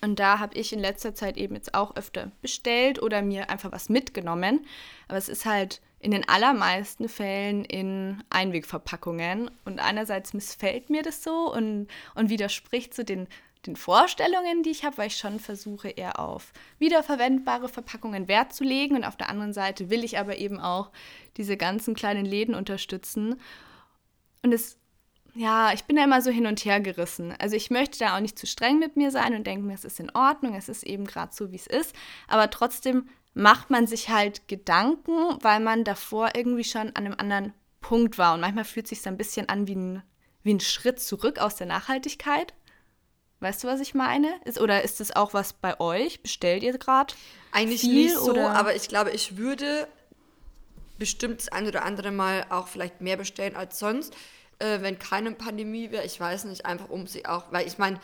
Und 0.00 0.18
da 0.18 0.38
habe 0.38 0.56
ich 0.56 0.72
in 0.72 0.80
letzter 0.80 1.14
Zeit 1.14 1.36
eben 1.36 1.54
jetzt 1.54 1.74
auch 1.74 1.96
öfter 1.96 2.32
bestellt 2.42 3.00
oder 3.00 3.22
mir 3.22 3.50
einfach 3.50 3.72
was 3.72 3.88
mitgenommen. 3.88 4.66
Aber 5.06 5.18
es 5.18 5.28
ist 5.28 5.44
halt 5.44 5.80
in 6.04 6.10
den 6.10 6.28
allermeisten 6.28 7.08
Fällen 7.08 7.64
in 7.64 8.22
Einwegverpackungen. 8.28 9.50
Und 9.64 9.80
einerseits 9.80 10.34
missfällt 10.34 10.90
mir 10.90 11.02
das 11.02 11.24
so 11.24 11.50
und, 11.50 11.88
und 12.14 12.28
widerspricht 12.28 12.92
zu 12.92 13.00
so 13.00 13.06
den, 13.06 13.26
den 13.64 13.74
Vorstellungen, 13.74 14.62
die 14.62 14.70
ich 14.70 14.84
habe, 14.84 14.98
weil 14.98 15.06
ich 15.06 15.16
schon 15.16 15.40
versuche, 15.40 15.88
eher 15.88 16.18
auf 16.20 16.52
wiederverwendbare 16.78 17.70
Verpackungen 17.70 18.28
Wert 18.28 18.52
zu 18.52 18.64
legen. 18.64 18.96
Und 18.96 19.04
auf 19.04 19.16
der 19.16 19.30
anderen 19.30 19.54
Seite 19.54 19.88
will 19.88 20.04
ich 20.04 20.18
aber 20.18 20.36
eben 20.36 20.60
auch 20.60 20.90
diese 21.38 21.56
ganzen 21.56 21.94
kleinen 21.94 22.26
Läden 22.26 22.54
unterstützen. 22.54 23.40
Und 24.42 24.52
es, 24.52 24.76
ja, 25.34 25.72
ich 25.72 25.84
bin 25.84 25.96
da 25.96 26.04
immer 26.04 26.20
so 26.20 26.30
hin 26.30 26.46
und 26.46 26.66
her 26.66 26.80
gerissen. 26.80 27.32
Also 27.38 27.56
ich 27.56 27.70
möchte 27.70 28.00
da 28.00 28.14
auch 28.14 28.20
nicht 28.20 28.38
zu 28.38 28.46
streng 28.46 28.78
mit 28.78 28.98
mir 28.98 29.10
sein 29.10 29.34
und 29.34 29.46
denke 29.46 29.64
mir, 29.64 29.72
es 29.72 29.86
ist 29.86 30.00
in 30.00 30.14
Ordnung, 30.14 30.54
es 30.54 30.68
ist 30.68 30.82
eben 30.82 31.06
gerade 31.06 31.34
so, 31.34 31.50
wie 31.50 31.56
es 31.56 31.66
ist. 31.66 31.96
Aber 32.28 32.50
trotzdem 32.50 33.08
macht 33.34 33.70
man 33.70 33.86
sich 33.86 34.08
halt 34.08 34.48
Gedanken, 34.48 35.38
weil 35.40 35.60
man 35.60 35.84
davor 35.84 36.30
irgendwie 36.34 36.64
schon 36.64 36.88
an 36.88 36.96
einem 36.96 37.14
anderen 37.18 37.52
Punkt 37.80 38.16
war. 38.16 38.34
Und 38.34 38.40
manchmal 38.40 38.64
fühlt 38.64 38.86
es 38.86 38.90
sich 38.90 39.02
so 39.02 39.10
ein 39.10 39.16
bisschen 39.16 39.48
an 39.48 39.66
wie 39.66 39.74
ein, 39.74 40.02
wie 40.42 40.54
ein 40.54 40.60
Schritt 40.60 41.00
zurück 41.00 41.38
aus 41.38 41.56
der 41.56 41.66
Nachhaltigkeit. 41.66 42.54
Weißt 43.40 43.64
du, 43.64 43.68
was 43.68 43.80
ich 43.80 43.94
meine? 43.94 44.32
Ist, 44.44 44.58
oder 44.58 44.82
ist 44.82 45.00
das 45.00 45.14
auch 45.14 45.34
was 45.34 45.52
bei 45.52 45.78
euch? 45.80 46.22
Bestellt 46.22 46.62
ihr 46.62 46.78
gerade? 46.78 47.12
Eigentlich 47.52 47.82
viel, 47.82 48.04
nicht 48.04 48.16
so, 48.16 48.30
oder? 48.30 48.52
aber 48.52 48.74
ich 48.74 48.88
glaube, 48.88 49.10
ich 49.10 49.36
würde 49.36 49.86
bestimmt 50.98 51.40
das 51.40 51.48
ein 51.48 51.66
oder 51.66 51.84
andere 51.84 52.12
Mal 52.12 52.46
auch 52.48 52.68
vielleicht 52.68 53.00
mehr 53.00 53.16
bestellen 53.16 53.56
als 53.56 53.78
sonst, 53.78 54.14
äh, 54.60 54.80
wenn 54.80 54.98
keine 54.98 55.32
Pandemie 55.32 55.90
wäre. 55.90 56.04
Ich 56.04 56.18
weiß 56.18 56.44
nicht, 56.44 56.64
einfach 56.64 56.88
um 56.88 57.06
sie 57.06 57.26
auch, 57.26 57.50
weil 57.50 57.66
ich 57.66 57.78
meine, 57.78 58.00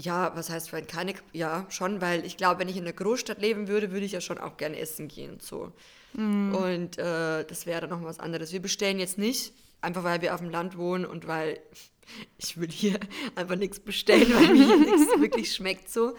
ja, 0.00 0.34
was 0.34 0.50
heißt, 0.50 0.72
wenn 0.72 0.86
keine, 0.86 1.14
ja, 1.32 1.66
schon, 1.68 2.00
weil 2.00 2.24
ich 2.24 2.36
glaube, 2.36 2.60
wenn 2.60 2.68
ich 2.68 2.76
in 2.76 2.84
einer 2.84 2.92
Großstadt 2.92 3.40
leben 3.40 3.68
würde, 3.68 3.92
würde 3.92 4.06
ich 4.06 4.12
ja 4.12 4.20
schon 4.20 4.38
auch 4.38 4.56
gerne 4.56 4.78
essen 4.78 5.08
gehen, 5.08 5.38
so. 5.40 5.72
Mm. 6.14 6.54
Und 6.54 6.98
äh, 6.98 7.44
das 7.44 7.66
wäre 7.66 7.82
dann 7.82 7.90
noch 7.90 8.02
was 8.02 8.18
anderes. 8.18 8.52
Wir 8.52 8.62
bestellen 8.62 8.98
jetzt 8.98 9.18
nicht, 9.18 9.52
einfach 9.80 10.02
weil 10.02 10.22
wir 10.22 10.34
auf 10.34 10.40
dem 10.40 10.50
Land 10.50 10.76
wohnen 10.76 11.04
und 11.04 11.26
weil 11.26 11.60
ich 12.38 12.58
will 12.58 12.70
hier 12.70 12.98
einfach 13.34 13.56
nichts 13.56 13.80
bestellen, 13.80 14.32
weil 14.34 14.54
mir 14.54 14.66
hier 14.66 14.78
nichts 14.78 15.06
wirklich 15.20 15.54
schmeckt 15.54 15.90
so. 15.90 16.16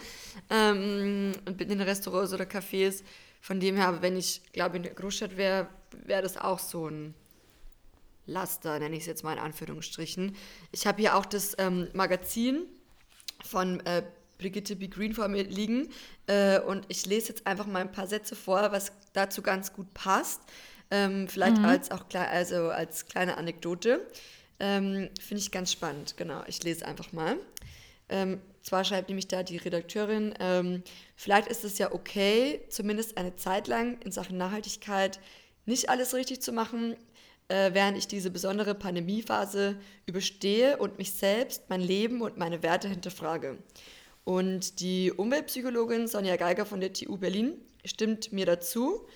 Ähm, 0.48 1.32
und 1.46 1.56
bin 1.56 1.70
in 1.70 1.80
Restaurants 1.80 2.32
oder 2.32 2.44
Cafés. 2.44 3.02
Von 3.40 3.58
dem 3.58 3.74
her, 3.76 3.98
wenn 4.02 4.16
ich, 4.16 4.40
glaube 4.52 4.76
in 4.76 4.84
der 4.84 4.94
Großstadt 4.94 5.36
wäre, 5.36 5.68
wäre 6.04 6.22
das 6.22 6.36
auch 6.36 6.60
so 6.60 6.88
ein 6.88 7.14
Laster, 8.26 8.78
nenne 8.78 8.94
ich 8.94 9.02
es 9.02 9.06
jetzt 9.06 9.24
mal 9.24 9.32
in 9.32 9.40
Anführungsstrichen. 9.40 10.36
Ich 10.70 10.86
habe 10.86 11.00
hier 11.00 11.16
auch 11.16 11.26
das 11.26 11.56
ähm, 11.58 11.88
Magazin 11.92 12.66
von 13.44 13.80
äh, 13.86 14.02
Brigitte 14.38 14.76
B. 14.76 14.88
Green 14.88 15.14
vor 15.14 15.28
mir 15.28 15.44
liegen. 15.44 15.88
Äh, 16.26 16.60
und 16.60 16.84
ich 16.88 17.06
lese 17.06 17.28
jetzt 17.28 17.46
einfach 17.46 17.66
mal 17.66 17.80
ein 17.80 17.92
paar 17.92 18.06
Sätze 18.06 18.34
vor, 18.34 18.72
was 18.72 18.92
dazu 19.12 19.42
ganz 19.42 19.72
gut 19.72 19.92
passt. 19.94 20.40
Ähm, 20.90 21.28
vielleicht 21.28 21.58
mhm. 21.58 21.64
als 21.64 21.90
auch 21.90 22.04
also 22.12 22.70
als 22.70 23.06
kleine 23.06 23.36
Anekdote. 23.36 24.06
Ähm, 24.60 25.08
Finde 25.20 25.42
ich 25.42 25.50
ganz 25.50 25.72
spannend, 25.72 26.16
genau. 26.16 26.42
Ich 26.46 26.62
lese 26.62 26.86
einfach 26.86 27.12
mal. 27.12 27.36
Ähm, 28.08 28.40
zwar 28.62 28.84
schreibt 28.84 29.08
nämlich 29.08 29.26
da 29.26 29.42
die 29.42 29.56
Redakteurin, 29.56 30.34
ähm, 30.38 30.82
vielleicht 31.16 31.48
ist 31.48 31.64
es 31.64 31.78
ja 31.78 31.92
okay, 31.92 32.60
zumindest 32.68 33.16
eine 33.16 33.34
Zeit 33.36 33.66
lang 33.66 34.00
in 34.02 34.12
Sachen 34.12 34.36
Nachhaltigkeit 34.36 35.18
nicht 35.64 35.88
alles 35.88 36.14
richtig 36.14 36.42
zu 36.42 36.52
machen, 36.52 36.96
äh, 37.52 37.74
während 37.74 37.98
ich 37.98 38.08
diese 38.08 38.30
besondere 38.30 38.74
Pandemiephase 38.74 39.76
überstehe 40.06 40.78
und 40.78 40.96
mich 40.96 41.12
selbst, 41.12 41.68
mein 41.68 41.82
Leben 41.82 42.22
und 42.22 42.38
meine 42.38 42.62
Werte 42.62 42.88
hinterfrage. 42.88 43.58
Und 44.24 44.80
die 44.80 45.12
Umweltpsychologin 45.12 46.08
Sonja 46.08 46.36
Geiger 46.36 46.64
von 46.64 46.80
der 46.80 46.94
TU 46.94 47.18
Berlin 47.18 47.60
stimmt 47.84 48.32
mir 48.32 48.46
dazu 48.46 49.06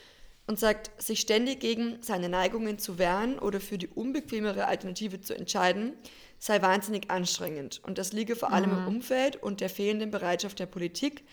und 0.47 0.61
sagt, 0.61 0.91
sich 1.03 1.21
ständig 1.21 1.61
gegen 1.61 1.97
seine 2.03 2.29
Neigungen 2.29 2.79
zu 2.79 2.99
wehren 2.99 3.39
oder 3.39 3.61
für 3.61 3.79
die 3.79 3.89
unbequemere 3.89 4.67
Alternative 4.67 5.21
zu 5.21 5.35
entscheiden, 5.35 5.95
sei 6.39 6.61
wahnsinnig 6.61 7.11
anstrengend. 7.11 7.81
Und 7.85 7.97
das 7.97 8.13
liege 8.13 8.37
vor 8.37 8.53
allem 8.53 8.71
mhm. 8.71 8.79
im 8.79 8.87
Umfeld 8.97 9.43
und 9.43 9.61
der 9.63 9.71
fehlenden 9.71 10.11
Bereitschaft 10.11 10.59
der 10.59 10.67
Politik, 10.67 11.25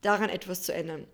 daran 0.00 0.30
etwas 0.30 0.62
zu 0.62 0.74
ändern. 0.74 1.06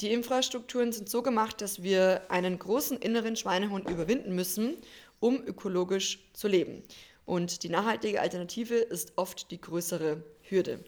Die 0.00 0.12
Infrastrukturen 0.12 0.92
sind 0.92 1.08
so 1.08 1.22
gemacht, 1.22 1.60
dass 1.60 1.82
wir 1.82 2.22
einen 2.28 2.58
großen 2.58 2.98
inneren 2.98 3.34
Schweinehund 3.34 3.90
überwinden 3.90 4.34
müssen, 4.34 4.76
um 5.18 5.42
ökologisch 5.44 6.20
zu 6.32 6.46
leben. 6.46 6.84
Und 7.26 7.62
die 7.64 7.68
nachhaltige 7.68 8.20
Alternative 8.20 8.76
ist 8.76 9.12
oft 9.16 9.50
die 9.50 9.60
größere 9.60 10.22
Hürde. 10.42 10.84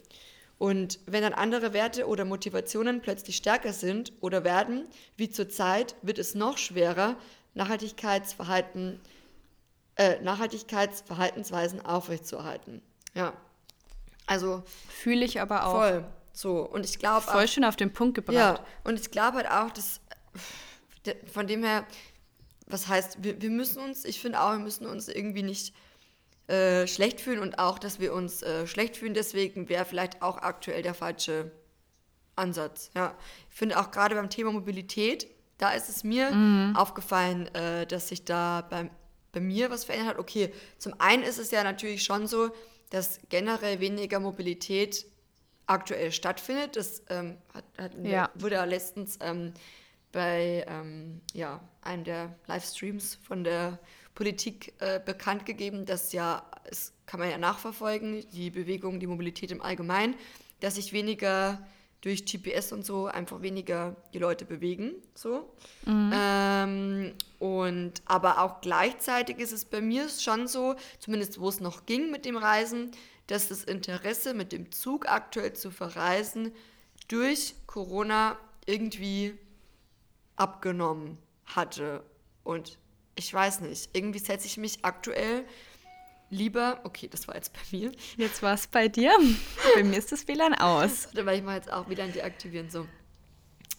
Und 0.58 1.00
wenn 1.06 1.22
dann 1.22 1.32
andere 1.32 1.72
Werte 1.72 2.06
oder 2.06 2.24
Motivationen 2.24 3.00
plötzlich 3.00 3.36
stärker 3.36 3.72
sind 3.72 4.12
oder 4.20 4.44
werden, 4.44 4.86
wie 5.16 5.30
zurzeit, 5.30 5.96
wird 6.02 6.18
es 6.18 6.34
noch 6.34 6.58
schwerer, 6.58 7.16
Nachhaltigkeitsverhalten, 7.54 9.00
äh, 9.96 10.20
Nachhaltigkeitsverhaltensweisen 10.20 11.84
aufrechtzuerhalten. 11.84 12.80
Ja. 13.14 13.32
Also. 14.26 14.62
Fühle 14.88 15.24
ich 15.24 15.40
aber 15.40 15.66
auch. 15.66 15.72
Voll. 15.72 16.04
So, 16.32 16.60
und 16.60 16.84
ich 16.84 16.98
glaube 16.98 17.22
Voll 17.22 17.44
auch, 17.44 17.48
schön 17.48 17.64
auf 17.64 17.76
den 17.76 17.92
Punkt 17.92 18.14
gebracht. 18.14 18.36
Ja, 18.36 18.64
und 18.84 18.98
ich 18.98 19.10
glaube 19.10 19.38
halt 19.38 19.50
auch, 19.50 19.70
dass 19.70 20.00
von 21.32 21.46
dem 21.46 21.64
her, 21.64 21.86
was 22.66 22.88
heißt, 22.88 23.22
wir, 23.22 23.40
wir 23.40 23.50
müssen 23.50 23.82
uns, 23.82 24.04
ich 24.04 24.20
finde 24.20 24.40
auch, 24.40 24.52
wir 24.52 24.58
müssen 24.58 24.86
uns 24.86 25.08
irgendwie 25.08 25.42
nicht 25.42 25.74
äh, 26.48 26.86
schlecht 26.86 27.20
fühlen 27.20 27.40
und 27.40 27.58
auch, 27.58 27.78
dass 27.78 28.00
wir 28.00 28.12
uns 28.12 28.42
äh, 28.42 28.66
schlecht 28.66 28.96
fühlen, 28.96 29.14
deswegen 29.14 29.68
wäre 29.68 29.84
vielleicht 29.84 30.22
auch 30.22 30.38
aktuell 30.38 30.82
der 30.82 30.94
falsche 30.94 31.50
Ansatz. 32.36 32.90
Ja, 32.94 33.16
ich 33.48 33.56
finde 33.56 33.78
auch 33.78 33.90
gerade 33.90 34.14
beim 34.14 34.30
Thema 34.30 34.52
Mobilität, 34.52 35.28
da 35.58 35.72
ist 35.72 35.88
es 35.88 36.04
mir 36.04 36.30
mhm. 36.30 36.74
aufgefallen, 36.74 37.46
äh, 37.54 37.86
dass 37.86 38.08
sich 38.08 38.24
da 38.24 38.66
beim, 38.68 38.90
bei 39.32 39.40
mir 39.40 39.70
was 39.70 39.84
verändert 39.84 40.14
hat. 40.14 40.18
Okay, 40.18 40.52
zum 40.78 40.94
einen 40.98 41.22
ist 41.22 41.38
es 41.38 41.50
ja 41.50 41.62
natürlich 41.62 42.02
schon 42.02 42.26
so, 42.26 42.50
dass 42.90 43.20
generell 43.28 43.78
weniger 43.78 44.18
Mobilität 44.20 45.06
aktuell 45.70 46.12
stattfindet. 46.12 46.76
Das 46.76 47.02
ähm, 47.08 47.38
hat, 47.54 47.64
hat, 47.78 47.92
ja. 48.02 48.30
wurde 48.34 48.56
ja 48.56 48.64
letztens 48.64 49.18
ähm, 49.20 49.52
bei 50.12 50.64
ähm, 50.68 51.20
ja, 51.32 51.60
einem 51.82 52.04
der 52.04 52.34
Livestreams 52.46 53.18
von 53.22 53.44
der 53.44 53.78
Politik 54.14 54.74
äh, 54.80 55.00
bekannt 55.04 55.46
gegeben, 55.46 55.86
dass 55.86 56.12
ja, 56.12 56.44
es 56.64 56.92
kann 57.06 57.20
man 57.20 57.30
ja 57.30 57.38
nachverfolgen, 57.38 58.24
die 58.32 58.50
Bewegung, 58.50 59.00
die 59.00 59.06
Mobilität 59.06 59.50
im 59.50 59.62
Allgemeinen, 59.62 60.14
dass 60.60 60.74
sich 60.74 60.92
weniger 60.92 61.64
durch 62.00 62.24
GPS 62.24 62.72
und 62.72 62.84
so 62.84 63.06
einfach 63.06 63.42
weniger 63.42 63.94
die 64.12 64.18
Leute 64.18 64.44
bewegen. 64.44 64.94
So. 65.14 65.54
Mhm. 65.84 66.12
Ähm, 66.14 67.14
und 67.38 68.02
aber 68.06 68.40
auch 68.40 68.60
gleichzeitig 68.60 69.38
ist 69.38 69.52
es 69.52 69.64
bei 69.64 69.80
mir 69.80 70.08
schon 70.08 70.48
so, 70.48 70.74
zumindest 70.98 71.40
wo 71.40 71.48
es 71.48 71.60
noch 71.60 71.86
ging 71.86 72.10
mit 72.10 72.24
dem 72.24 72.36
Reisen, 72.36 72.90
dass 73.30 73.48
das 73.48 73.64
Interesse 73.64 74.34
mit 74.34 74.52
dem 74.52 74.72
Zug 74.72 75.08
aktuell 75.08 75.52
zu 75.52 75.70
verreisen 75.70 76.52
durch 77.08 77.54
Corona 77.66 78.38
irgendwie 78.66 79.38
abgenommen 80.36 81.18
hatte. 81.46 82.02
Und 82.44 82.78
ich 83.14 83.32
weiß 83.32 83.60
nicht, 83.60 83.90
irgendwie 83.92 84.18
setze 84.18 84.46
ich 84.46 84.56
mich 84.56 84.84
aktuell 84.84 85.44
lieber, 86.30 86.80
okay, 86.84 87.08
das 87.08 87.28
war 87.28 87.34
jetzt 87.34 87.52
bei 87.52 87.60
mir. 87.76 87.92
Jetzt 88.16 88.42
war 88.42 88.54
es 88.54 88.66
bei 88.66 88.88
dir. 88.88 89.12
bei 89.74 89.82
mir 89.82 89.98
ist 89.98 90.12
das 90.12 90.26
WLAN 90.26 90.54
aus. 90.54 91.06
Warte, 91.06 91.26
weil 91.26 91.38
ich 91.38 91.44
mal 91.44 91.56
jetzt 91.56 91.72
auch 91.72 91.88
WLAN 91.88 92.12
deaktivieren. 92.12 92.70
So. 92.70 92.86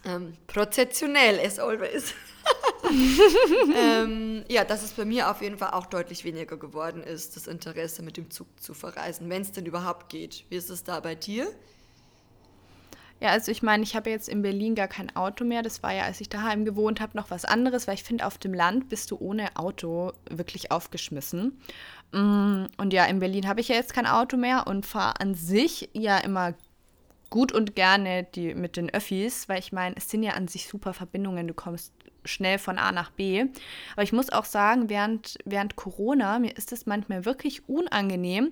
Ähm, 0.06 0.38
prozessionell, 0.48 1.40
as 1.40 1.60
always. 1.60 2.14
ähm, 3.76 4.44
ja, 4.50 4.64
dass 4.64 4.84
es 4.84 4.92
bei 4.92 5.06
mir 5.06 5.30
auf 5.30 5.42
jeden 5.42 5.58
Fall 5.58 5.72
auch 5.72 5.86
deutlich 5.86 6.24
weniger 6.24 6.58
geworden 6.58 7.04
ist, 7.04 7.36
das 7.36 7.48
Interesse 7.48 8.02
mit 8.04 8.18
dem 8.18 8.30
Zug 8.32 8.48
zu 8.60 8.74
verreisen, 8.74 9.30
wenn 9.30 9.42
es 9.42 9.52
denn 9.52 9.66
überhaupt 9.66 10.10
geht. 10.10 10.46
Wie 10.50 10.56
ist 10.56 10.70
es 10.70 10.84
da 10.84 11.00
bei 11.00 11.16
dir? 11.16 11.48
Ja, 13.22 13.30
also 13.30 13.52
ich 13.52 13.62
meine, 13.62 13.84
ich 13.84 13.96
habe 13.96 14.10
jetzt 14.10 14.28
in 14.28 14.42
Berlin 14.42 14.74
gar 14.74 14.88
kein 14.88 15.16
Auto 15.16 15.46
mehr. 15.46 15.62
Das 15.62 15.84
war 15.84 15.94
ja, 15.94 16.06
als 16.06 16.20
ich 16.22 16.30
daheim 16.30 16.66
gewohnt 16.66 17.00
habe, 17.00 17.16
noch 17.16 17.30
was 17.30 17.46
anderes, 17.46 17.88
weil 17.88 17.94
ich 17.94 18.04
finde, 18.04 18.26
auf 18.26 18.40
dem 18.40 18.54
Land 18.54 18.90
bist 18.90 19.12
du 19.12 19.18
ohne 19.20 19.56
Auto 19.56 20.12
wirklich 20.28 20.72
aufgeschmissen. 20.72 21.62
Mm, 22.12 22.66
und 22.78 22.94
ja, 22.94 23.06
in 23.06 23.20
Berlin 23.20 23.48
habe 23.48 23.62
ich 23.62 23.68
ja 23.68 23.76
jetzt 23.76 23.94
kein 23.94 24.08
Auto 24.08 24.38
mehr 24.38 24.66
und 24.66 24.88
fahre 24.88 25.20
an 25.20 25.36
sich 25.36 25.90
ja 25.94 26.18
immer 26.18 26.56
gut 27.30 27.52
und 27.52 27.76
gerne 27.76 28.24
die 28.24 28.56
mit 28.56 28.76
den 28.76 28.90
Öffis, 28.90 29.48
weil 29.48 29.60
ich 29.60 29.72
meine, 29.72 29.96
es 29.96 30.10
sind 30.10 30.24
ja 30.24 30.32
an 30.32 30.48
sich 30.48 30.68
super 30.68 30.94
Verbindungen. 30.94 31.48
Du 31.48 31.54
kommst 31.54 31.94
schnell 32.26 32.60
von 32.60 32.78
A 32.78 32.92
nach 32.92 33.12
B. 33.12 33.46
Aber 33.94 34.04
ich 34.04 34.14
muss 34.14 34.30
auch 34.30 34.46
sagen, 34.46 34.90
während, 34.90 35.38
während 35.46 35.76
Corona, 35.76 36.40
mir 36.40 36.56
ist 36.58 36.72
es 36.72 36.86
manchmal 36.86 37.26
wirklich 37.26 37.68
unangenehm, 37.68 38.52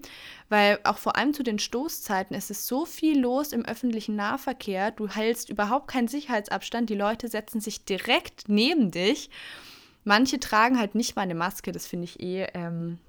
weil 0.49 0.79
auch 0.83 0.97
vor 0.97 1.15
allem 1.15 1.33
zu 1.33 1.43
den 1.43 1.59
Stoßzeiten 1.59 2.35
ist 2.35 2.51
es 2.51 2.67
so 2.67 2.85
viel 2.85 3.19
los 3.19 3.51
im 3.51 3.65
öffentlichen 3.65 4.15
Nahverkehr. 4.15 4.91
Du 4.91 5.07
hältst 5.07 5.49
überhaupt 5.49 5.87
keinen 5.87 6.07
Sicherheitsabstand. 6.07 6.89
Die 6.89 6.95
Leute 6.95 7.27
setzen 7.27 7.61
sich 7.61 7.85
direkt 7.85 8.47
neben 8.47 8.91
dich. 8.91 9.29
Manche 10.03 10.39
tragen 10.39 10.79
halt 10.79 10.95
nicht 10.95 11.15
mal 11.15 11.23
eine 11.23 11.35
Maske, 11.35 11.71
das 11.71 11.85
finde 11.85 12.05
ich 12.05 12.19
eh 12.19 12.47
ähm, 12.53 12.99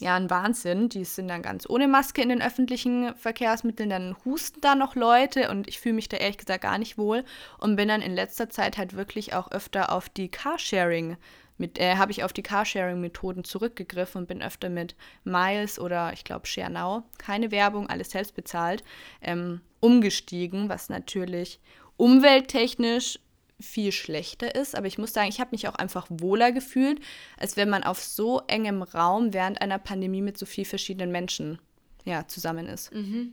ja 0.00 0.16
ein 0.16 0.30
Wahnsinn. 0.30 0.88
Die 0.88 1.04
sind 1.04 1.28
dann 1.28 1.42
ganz 1.42 1.68
ohne 1.68 1.88
Maske 1.88 2.22
in 2.22 2.28
den 2.28 2.42
öffentlichen 2.42 3.14
Verkehrsmitteln, 3.16 3.90
dann 3.90 4.16
husten 4.24 4.60
da 4.60 4.74
noch 4.74 4.94
Leute 4.94 5.50
und 5.50 5.68
ich 5.68 5.80
fühle 5.80 5.94
mich 5.94 6.08
da 6.08 6.16
ehrlich 6.16 6.38
gesagt 6.38 6.62
gar 6.62 6.78
nicht 6.78 6.98
wohl 6.98 7.24
und 7.58 7.76
bin 7.76 7.88
dann 7.88 8.02
in 8.02 8.14
letzter 8.14 8.50
Zeit 8.50 8.78
halt 8.78 8.94
wirklich 8.94 9.34
auch 9.34 9.50
öfter 9.50 9.92
auf 9.92 10.08
die 10.08 10.28
Carsharing 10.28 11.16
mit, 11.58 11.78
äh, 11.78 11.96
habe 11.96 12.12
ich 12.12 12.22
auf 12.22 12.32
die 12.32 12.42
Carsharing-Methoden 12.42 13.44
zurückgegriffen 13.44 14.22
und 14.22 14.28
bin 14.28 14.42
öfter 14.42 14.68
mit 14.68 14.94
Miles 15.24 15.78
oder 15.78 16.12
ich 16.12 16.24
glaube 16.24 16.46
ShareNow, 16.46 17.02
keine 17.18 17.50
Werbung, 17.50 17.88
alles 17.88 18.10
selbst 18.10 18.34
bezahlt, 18.34 18.84
ähm, 19.22 19.62
umgestiegen, 19.80 20.68
was 20.68 20.88
natürlich 20.90 21.60
umwelttechnisch 21.96 23.18
viel 23.60 23.92
schlechter 23.92 24.54
ist. 24.54 24.76
Aber 24.76 24.86
ich 24.86 24.98
muss 24.98 25.12
sagen, 25.12 25.28
ich 25.28 25.40
habe 25.40 25.50
mich 25.52 25.68
auch 25.68 25.74
einfach 25.74 26.06
wohler 26.10 26.52
gefühlt, 26.52 27.00
als 27.38 27.56
wenn 27.56 27.70
man 27.70 27.84
auf 27.84 28.02
so 28.02 28.42
engem 28.46 28.82
Raum 28.82 29.32
während 29.32 29.60
einer 29.62 29.78
Pandemie 29.78 30.22
mit 30.22 30.38
so 30.38 30.46
vielen 30.46 30.66
verschiedenen 30.66 31.10
Menschen 31.10 31.58
ja, 32.04 32.26
zusammen 32.28 32.66
ist. 32.66 32.92
Mhm. 32.92 33.32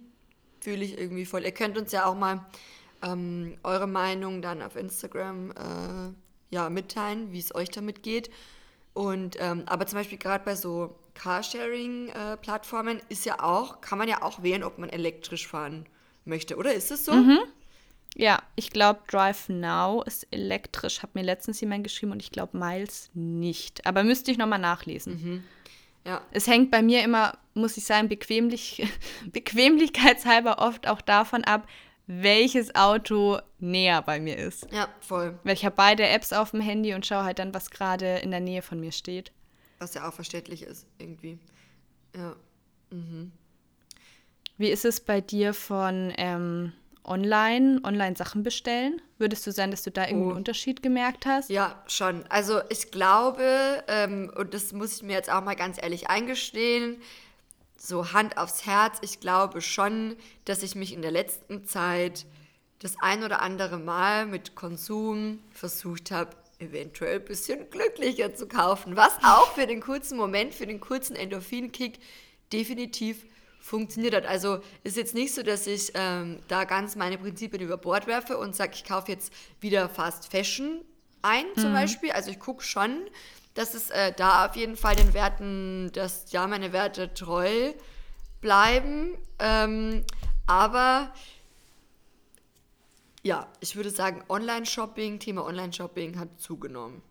Fühle 0.61 0.83
ich 0.83 0.97
irgendwie 0.97 1.25
voll. 1.25 1.43
Ihr 1.43 1.51
könnt 1.51 1.77
uns 1.77 1.91
ja 1.91 2.05
auch 2.05 2.15
mal 2.15 2.45
ähm, 3.03 3.57
eure 3.63 3.87
Meinung 3.87 4.41
dann 4.41 4.61
auf 4.61 4.75
Instagram 4.75 5.51
äh, 5.51 6.55
ja, 6.55 6.69
mitteilen, 6.69 7.31
wie 7.31 7.39
es 7.39 7.53
euch 7.53 7.69
damit 7.69 8.03
geht. 8.03 8.29
Und 8.93 9.37
ähm, 9.39 9.63
aber 9.65 9.87
zum 9.87 9.99
Beispiel 9.99 10.17
gerade 10.17 10.45
bei 10.45 10.55
so 10.55 10.95
Carsharing-Plattformen 11.15 12.99
äh, 12.99 13.03
ist 13.09 13.25
ja 13.25 13.41
auch, 13.41 13.81
kann 13.81 13.97
man 13.97 14.07
ja 14.07 14.21
auch 14.21 14.43
wählen, 14.43 14.63
ob 14.63 14.77
man 14.77 14.89
elektrisch 14.89 15.47
fahren 15.47 15.85
möchte, 16.25 16.55
oder 16.55 16.73
ist 16.73 16.91
es 16.91 17.05
so? 17.05 17.13
Mhm. 17.13 17.39
Ja, 18.15 18.41
ich 18.55 18.69
glaube, 18.69 19.01
Drive 19.07 19.49
Now 19.49 20.03
ist 20.03 20.27
elektrisch. 20.31 21.01
Hat 21.01 21.15
mir 21.15 21.23
letztens 21.23 21.59
jemand 21.61 21.83
geschrieben 21.83 22.11
und 22.11 22.21
ich 22.21 22.31
glaube, 22.31 22.57
Miles 22.57 23.09
nicht. 23.13 23.85
Aber 23.87 24.03
müsste 24.03 24.31
ich 24.31 24.37
nochmal 24.37 24.59
nachlesen. 24.59 25.13
Mhm. 25.13 25.43
Ja. 26.05 26.21
Es 26.31 26.47
hängt 26.47 26.69
bei 26.69 26.81
mir 26.81 27.03
immer, 27.03 27.37
muss 27.53 27.77
ich 27.77 27.85
sagen, 27.85 28.09
bequemlich, 28.09 28.85
bequemlichkeitshalber 29.31 30.59
oft 30.59 30.87
auch 30.87 31.01
davon 31.01 31.43
ab, 31.43 31.67
welches 32.05 32.75
Auto 32.75 33.39
näher 33.59 34.01
bei 34.01 34.19
mir 34.19 34.37
ist. 34.37 34.67
Ja, 34.71 34.89
voll. 34.99 35.39
Weil 35.43 35.53
ich 35.53 35.65
habe 35.65 35.75
beide 35.75 36.07
Apps 36.07 36.33
auf 36.33 36.51
dem 36.51 36.59
Handy 36.59 36.93
und 36.93 37.05
schaue 37.05 37.23
halt 37.23 37.39
dann, 37.39 37.53
was 37.53 37.71
gerade 37.71 38.17
in 38.17 38.31
der 38.31 38.41
Nähe 38.41 38.61
von 38.61 38.79
mir 38.79 38.91
steht. 38.91 39.31
Was 39.79 39.93
ja 39.93 40.07
auch 40.07 40.13
verständlich 40.13 40.63
ist, 40.63 40.85
irgendwie. 40.99 41.39
Ja. 42.15 42.35
Mhm. 42.91 43.31
Wie 44.57 44.69
ist 44.69 44.85
es 44.85 44.99
bei 44.99 45.21
dir 45.21 45.53
von 45.53 46.13
ähm, 46.17 46.73
online, 47.05 47.81
online 47.83 48.15
Sachen 48.15 48.43
bestellen? 48.43 49.01
Würdest 49.17 49.45
du 49.45 49.51
sagen, 49.51 49.71
dass 49.71 49.83
du 49.83 49.91
da 49.91 50.05
irgendwie 50.07 50.25
oh. 50.25 50.29
einen 50.29 50.37
Unterschied 50.37 50.81
gemerkt 50.81 51.25
hast? 51.25 51.49
Ja, 51.49 51.81
schon. 51.87 52.23
Also 52.29 52.61
ich 52.69 52.91
glaube, 52.91 53.83
ähm, 53.87 54.31
und 54.35 54.53
das 54.53 54.71
muss 54.73 54.97
ich 54.97 55.03
mir 55.03 55.13
jetzt 55.13 55.31
auch 55.31 55.43
mal 55.43 55.55
ganz 55.55 55.81
ehrlich 55.81 56.09
eingestehen, 56.09 56.97
so 57.77 58.13
Hand 58.13 58.37
aufs 58.37 58.65
Herz, 58.65 58.99
ich 59.01 59.19
glaube 59.19 59.61
schon, 59.61 60.15
dass 60.45 60.63
ich 60.63 60.75
mich 60.75 60.93
in 60.93 61.01
der 61.01 61.11
letzten 61.11 61.65
Zeit 61.65 62.25
das 62.79 62.95
ein 63.01 63.23
oder 63.23 63.41
andere 63.41 63.77
Mal 63.77 64.25
mit 64.25 64.55
Konsum 64.55 65.39
versucht 65.51 66.11
habe, 66.11 66.31
eventuell 66.59 67.19
ein 67.19 67.25
bisschen 67.25 67.69
glücklicher 67.69 68.33
zu 68.35 68.47
kaufen, 68.47 68.95
was 68.95 69.17
auch 69.23 69.53
für 69.53 69.67
den 69.67 69.81
kurzen 69.81 70.17
Moment, 70.17 70.53
für 70.53 70.65
den 70.65 70.79
kurzen 70.79 71.15
Endorphin-Kick 71.15 71.99
definitiv 72.53 73.25
funktioniert 73.63 74.13
hat. 74.13 74.25
Also 74.25 74.59
ist 74.83 74.97
jetzt 74.97 75.15
nicht 75.15 75.33
so, 75.33 75.41
dass 75.41 75.65
ich 75.67 75.93
ähm, 75.95 76.39
da 76.49 76.65
ganz 76.65 76.97
meine 76.97 77.17
Prinzipien 77.17 77.61
über 77.61 77.77
Bord 77.77 78.07
werfe 78.07 78.37
und 78.37 78.53
sage, 78.53 78.73
ich 78.75 78.83
kaufe 78.83 79.09
jetzt 79.09 79.31
wieder 79.61 79.87
Fast 79.87 80.29
Fashion 80.29 80.83
ein 81.21 81.45
zum 81.55 81.69
mhm. 81.69 81.75
Beispiel. 81.75 82.11
Also 82.11 82.29
ich 82.29 82.39
gucke 82.39 82.61
schon, 82.61 83.05
dass 83.53 83.73
es 83.73 83.89
äh, 83.89 84.11
da 84.11 84.45
auf 84.45 84.57
jeden 84.57 84.75
Fall 84.75 84.95
den 84.97 85.13
Werten, 85.13 85.91
dass 85.93 86.31
ja 86.33 86.45
meine 86.45 86.73
Werte 86.73 87.13
treu 87.13 87.71
bleiben. 88.41 89.17
Ähm, 89.39 90.03
aber 90.45 91.13
ja, 93.21 93.47
ich 93.61 93.77
würde 93.77 93.91
sagen, 93.91 94.25
Online-Shopping, 94.27 95.19
Thema 95.19 95.45
Online-Shopping 95.45 96.19
hat 96.19 96.41
zugenommen 96.41 97.01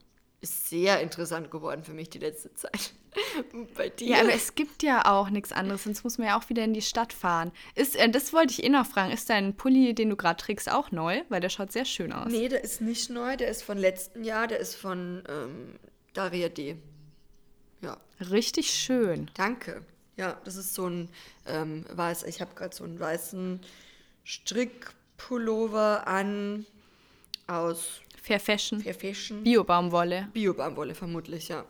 ist 0.43 0.69
sehr 0.69 1.01
interessant 1.01 1.51
geworden 1.51 1.85
für 1.85 1.95
mich 1.95 2.11
die 2.11 2.19
letzte 2.19 2.53
Zeit. 2.53 2.93
Bei 3.77 3.89
dir? 3.89 4.09
Ja, 4.09 4.21
aber 4.21 4.33
es 4.33 4.55
gibt 4.55 4.83
ja 4.83 5.05
auch 5.11 5.31
nichts 5.31 5.53
anderes, 5.53 5.85
sonst 5.85 6.05
muss 6.05 6.19
man 6.19 6.29
ja 6.29 6.39
auch 6.39 6.49
wieder 6.49 6.65
in 6.65 6.75
die 6.75 6.83
Stadt 6.83 7.13
fahren. 7.13 7.53
Ist, 7.75 7.97
äh, 7.97 8.09
das 8.09 8.33
wollte 8.33 8.53
ich 8.53 8.65
eh 8.65 8.69
noch 8.69 8.87
fragen. 8.87 9.13
Ist 9.13 9.31
dein 9.31 9.55
Pulli, 9.55 9.95
den 9.95 10.11
du 10.11 10.17
gerade 10.17 10.41
trägst, 10.41 10.71
auch 10.71 10.91
neu? 10.91 11.23
Weil 11.29 11.41
der 11.41 11.49
schaut 11.49 11.73
sehr 11.73 11.85
schön 11.85 12.13
aus. 12.13 12.31
Nee, 12.31 12.49
der 12.49 12.65
ist 12.65 12.81
nicht 12.81 13.11
neu. 13.11 13.37
Der 13.37 13.49
ist 13.49 13.63
von 13.63 13.79
letzten 13.79 14.25
Jahr. 14.25 14.47
Der 14.47 14.59
ist 14.59 14.75
von 14.75 15.23
ähm, 15.29 15.79
Daria 16.15 16.49
D. 16.49 16.77
Ja. 17.81 17.99
Richtig 18.31 18.71
schön. 18.71 19.31
Danke. 19.35 19.85
Ja, 20.17 20.41
das 20.45 20.57
ist 20.57 20.75
so 20.75 20.87
ein 20.89 21.09
ähm, 21.47 21.85
weiß. 21.91 22.25
Ich 22.25 22.41
habe 22.41 22.55
gerade 22.55 22.75
so 22.75 22.85
einen 22.85 23.01
weißen 23.01 23.61
Strickpullover 24.25 26.07
an 26.07 26.67
aus 27.47 28.01
Fair 28.23 28.39
Fashion. 28.39 28.81
Fair 28.81 28.95
Fashion. 28.95 29.43
Bio-Baumwolle. 29.43 30.29
Bio-Baumwolle 30.33 30.95
vermutlich, 30.95 31.49
ja. 31.49 31.65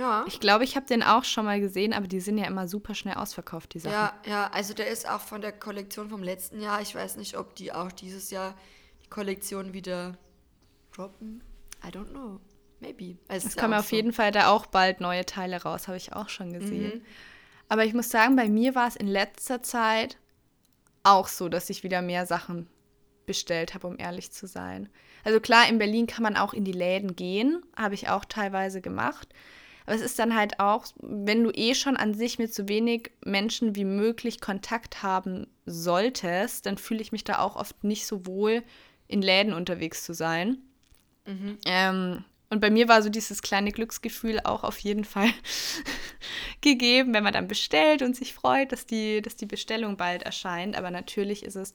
Ja. 0.00 0.24
Ich 0.26 0.40
glaube, 0.40 0.64
ich 0.64 0.76
habe 0.76 0.86
den 0.86 1.02
auch 1.02 1.24
schon 1.24 1.44
mal 1.44 1.60
gesehen, 1.60 1.92
aber 1.92 2.06
die 2.06 2.20
sind 2.20 2.38
ja 2.38 2.46
immer 2.46 2.66
super 2.66 2.94
schnell 2.94 3.16
ausverkauft, 3.16 3.74
die 3.74 3.80
Sachen. 3.80 3.92
Ja, 3.92 4.14
ja, 4.24 4.50
also 4.50 4.72
der 4.72 4.88
ist 4.88 5.06
auch 5.06 5.20
von 5.20 5.42
der 5.42 5.52
Kollektion 5.52 6.08
vom 6.08 6.22
letzten 6.22 6.62
Jahr. 6.62 6.80
Ich 6.80 6.94
weiß 6.94 7.16
nicht, 7.16 7.36
ob 7.36 7.54
die 7.54 7.70
auch 7.72 7.92
dieses 7.92 8.30
Jahr 8.30 8.54
die 9.04 9.10
Kollektion 9.10 9.74
wieder 9.74 10.16
droppen. 10.94 11.44
I 11.84 11.88
don't 11.88 12.10
know. 12.12 12.40
Maybe. 12.80 13.18
Also 13.28 13.48
es 13.48 13.58
kommen 13.58 13.74
auf 13.74 13.90
so. 13.90 13.96
jeden 13.96 14.14
Fall 14.14 14.32
da 14.32 14.48
auch 14.48 14.64
bald 14.64 15.02
neue 15.02 15.26
Teile 15.26 15.62
raus, 15.62 15.86
habe 15.86 15.98
ich 15.98 16.14
auch 16.14 16.30
schon 16.30 16.54
gesehen. 16.54 17.00
Mhm. 17.00 17.02
Aber 17.68 17.84
ich 17.84 17.92
muss 17.92 18.08
sagen, 18.08 18.36
bei 18.36 18.48
mir 18.48 18.74
war 18.74 18.88
es 18.88 18.96
in 18.96 19.06
letzter 19.06 19.62
Zeit 19.62 20.16
auch 21.02 21.28
so, 21.28 21.50
dass 21.50 21.68
ich 21.68 21.84
wieder 21.84 22.00
mehr 22.00 22.24
Sachen 22.24 22.68
bestellt 23.26 23.74
habe, 23.74 23.86
um 23.86 23.98
ehrlich 23.98 24.32
zu 24.32 24.46
sein. 24.46 24.88
Also 25.24 25.40
klar, 25.40 25.68
in 25.68 25.78
Berlin 25.78 26.06
kann 26.06 26.22
man 26.22 26.38
auch 26.38 26.54
in 26.54 26.64
die 26.64 26.72
Läden 26.72 27.16
gehen, 27.16 27.62
habe 27.76 27.94
ich 27.94 28.08
auch 28.08 28.24
teilweise 28.24 28.80
gemacht. 28.80 29.28
Aber 29.86 29.94
es 29.94 30.02
ist 30.02 30.18
dann 30.18 30.36
halt 30.36 30.60
auch, 30.60 30.86
wenn 31.00 31.42
du 31.42 31.50
eh 31.50 31.74
schon 31.74 31.96
an 31.96 32.14
sich 32.14 32.38
mit 32.38 32.54
so 32.54 32.68
wenig 32.68 33.10
Menschen 33.24 33.76
wie 33.76 33.84
möglich 33.84 34.40
Kontakt 34.40 35.02
haben 35.02 35.46
solltest, 35.66 36.66
dann 36.66 36.78
fühle 36.78 37.00
ich 37.00 37.12
mich 37.12 37.24
da 37.24 37.38
auch 37.38 37.56
oft 37.56 37.84
nicht 37.84 38.06
so 38.06 38.26
wohl, 38.26 38.62
in 39.08 39.22
Läden 39.22 39.52
unterwegs 39.52 40.04
zu 40.04 40.14
sein. 40.14 40.58
Mhm. 41.26 41.58
Ähm, 41.66 42.24
und 42.50 42.60
bei 42.60 42.70
mir 42.70 42.88
war 42.88 43.02
so 43.02 43.08
dieses 43.08 43.42
kleine 43.42 43.70
Glücksgefühl 43.70 44.40
auch 44.42 44.64
auf 44.64 44.78
jeden 44.78 45.04
Fall 45.04 45.30
gegeben, 46.60 47.14
wenn 47.14 47.22
man 47.22 47.32
dann 47.32 47.46
bestellt 47.46 48.02
und 48.02 48.16
sich 48.16 48.34
freut, 48.34 48.72
dass 48.72 48.86
die, 48.86 49.22
dass 49.22 49.36
die 49.36 49.46
Bestellung 49.46 49.96
bald 49.96 50.24
erscheint. 50.24 50.76
Aber 50.76 50.90
natürlich 50.90 51.44
ist 51.44 51.54
es, 51.54 51.72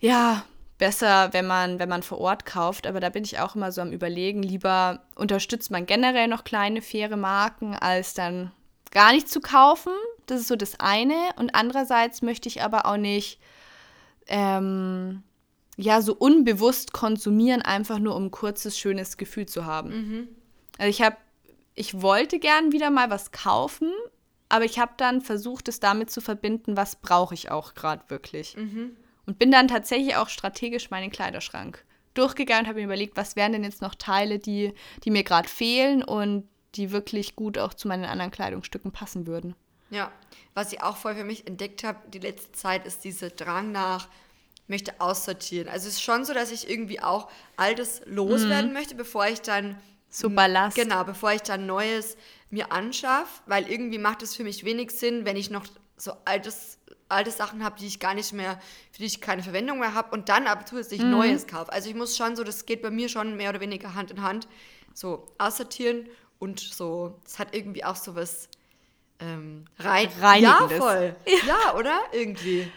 ja, 0.00 0.44
besser, 0.78 1.32
wenn 1.32 1.46
man, 1.46 1.78
wenn 1.78 1.88
man 1.88 2.02
vor 2.02 2.18
Ort 2.18 2.44
kauft. 2.44 2.86
Aber 2.86 3.00
da 3.00 3.08
bin 3.08 3.24
ich 3.24 3.38
auch 3.38 3.54
immer 3.54 3.72
so 3.72 3.80
am 3.80 3.92
Überlegen, 3.92 4.42
lieber 4.42 5.00
unterstützt 5.14 5.70
man 5.70 5.86
generell 5.86 6.28
noch 6.28 6.44
kleine, 6.44 6.82
faire 6.82 7.16
Marken, 7.16 7.74
als 7.74 8.14
dann 8.14 8.52
gar 8.90 9.12
nicht 9.12 9.28
zu 9.28 9.40
kaufen. 9.40 9.92
Das 10.26 10.40
ist 10.40 10.48
so 10.48 10.56
das 10.56 10.80
eine. 10.80 11.14
Und 11.36 11.54
andererseits 11.54 12.22
möchte 12.22 12.48
ich 12.48 12.62
aber 12.62 12.86
auch 12.86 12.96
nicht 12.96 13.38
ähm, 14.26 15.22
ja 15.76 16.00
so 16.00 16.14
unbewusst 16.14 16.92
konsumieren, 16.92 17.62
einfach 17.62 17.98
nur 17.98 18.16
um 18.16 18.26
ein 18.26 18.30
kurzes, 18.30 18.78
schönes 18.78 19.16
Gefühl 19.16 19.46
zu 19.46 19.64
haben. 19.64 19.90
Mhm. 19.90 20.28
Also 20.78 20.90
ich 20.90 21.02
habe, 21.02 21.16
ich 21.74 22.00
wollte 22.02 22.38
gern 22.38 22.72
wieder 22.72 22.90
mal 22.90 23.10
was 23.10 23.32
kaufen, 23.32 23.92
aber 24.48 24.64
ich 24.64 24.78
habe 24.78 24.92
dann 24.96 25.20
versucht, 25.20 25.68
es 25.68 25.80
damit 25.80 26.10
zu 26.10 26.20
verbinden, 26.20 26.76
was 26.76 26.96
brauche 26.96 27.34
ich 27.34 27.50
auch 27.50 27.74
gerade 27.74 28.02
wirklich. 28.08 28.56
Mhm. 28.56 28.96
Und 29.26 29.38
bin 29.38 29.50
dann 29.50 29.68
tatsächlich 29.68 30.16
auch 30.16 30.28
strategisch 30.28 30.90
meinen 30.90 31.10
Kleiderschrank 31.10 31.84
durchgegangen 32.14 32.64
und 32.64 32.68
habe 32.68 32.78
mir 32.78 32.86
überlegt, 32.86 33.16
was 33.16 33.36
wären 33.36 33.52
denn 33.52 33.64
jetzt 33.64 33.82
noch 33.82 33.94
Teile, 33.94 34.38
die, 34.38 34.72
die 35.04 35.10
mir 35.10 35.24
gerade 35.24 35.48
fehlen 35.48 36.02
und 36.02 36.48
die 36.74 36.90
wirklich 36.92 37.36
gut 37.36 37.58
auch 37.58 37.74
zu 37.74 37.88
meinen 37.88 38.04
anderen 38.04 38.30
Kleidungsstücken 38.30 38.92
passen 38.92 39.26
würden. 39.26 39.54
Ja, 39.90 40.10
was 40.54 40.72
ich 40.72 40.82
auch 40.82 40.96
voll 40.96 41.14
für 41.14 41.24
mich 41.24 41.46
entdeckt 41.46 41.84
habe, 41.84 41.98
die 42.08 42.18
letzte 42.18 42.52
Zeit, 42.52 42.86
ist 42.86 43.04
dieser 43.04 43.30
Drang 43.30 43.72
nach, 43.72 44.08
möchte 44.66 45.00
aussortieren. 45.00 45.68
Also 45.68 45.88
es 45.88 45.94
ist 45.94 46.02
schon 46.02 46.24
so, 46.24 46.34
dass 46.34 46.50
ich 46.50 46.68
irgendwie 46.68 47.00
auch 47.00 47.30
Altes 47.56 48.02
loswerden 48.04 48.68
mhm. 48.68 48.72
möchte, 48.72 48.94
bevor 48.94 49.26
ich 49.26 49.40
dann 49.40 49.78
so 50.08 50.30
Ballast. 50.30 50.76
Genau, 50.76 51.04
bevor 51.04 51.32
ich 51.32 51.42
dann 51.42 51.66
Neues 51.66 52.16
mir 52.50 52.72
anschaffe, 52.72 53.42
weil 53.46 53.70
irgendwie 53.70 53.98
macht 53.98 54.22
es 54.22 54.34
für 54.34 54.44
mich 54.44 54.64
wenig 54.64 54.90
Sinn, 54.90 55.24
wenn 55.24 55.36
ich 55.36 55.50
noch 55.50 55.66
so 55.96 56.12
altes 56.24 56.78
alte 57.08 57.30
Sachen 57.30 57.62
habe, 57.64 57.78
die 57.78 57.86
ich 57.86 58.00
gar 58.00 58.14
nicht 58.14 58.32
mehr, 58.32 58.58
für 58.90 58.98
die 58.98 59.04
ich 59.06 59.20
keine 59.20 59.42
Verwendung 59.42 59.78
mehr 59.78 59.94
habe 59.94 60.10
und 60.10 60.28
dann 60.28 60.48
aber 60.48 60.66
zusätzlich 60.66 61.02
Mhm. 61.02 61.10
Neues 61.10 61.46
kaufe. 61.46 61.72
Also 61.72 61.88
ich 61.88 61.94
muss 61.94 62.16
schon 62.16 62.34
so, 62.34 62.42
das 62.42 62.66
geht 62.66 62.82
bei 62.82 62.90
mir 62.90 63.08
schon 63.08 63.36
mehr 63.36 63.50
oder 63.50 63.60
weniger 63.60 63.94
Hand 63.94 64.10
in 64.10 64.22
Hand, 64.22 64.48
so 64.92 65.24
aussortieren 65.38 66.08
und 66.40 66.58
so, 66.58 67.20
es 67.24 67.38
hat 67.38 67.54
irgendwie 67.54 67.84
auch 67.84 67.94
so 67.96 68.16
was 68.16 68.48
ähm, 69.20 69.66
rein, 69.78 70.08
ja, 70.20 70.26
Reinigendes. 70.28 70.78
voll. 70.78 71.16
Ja. 71.46 71.74
oder? 71.76 72.00
Irgendwie. 72.12 72.70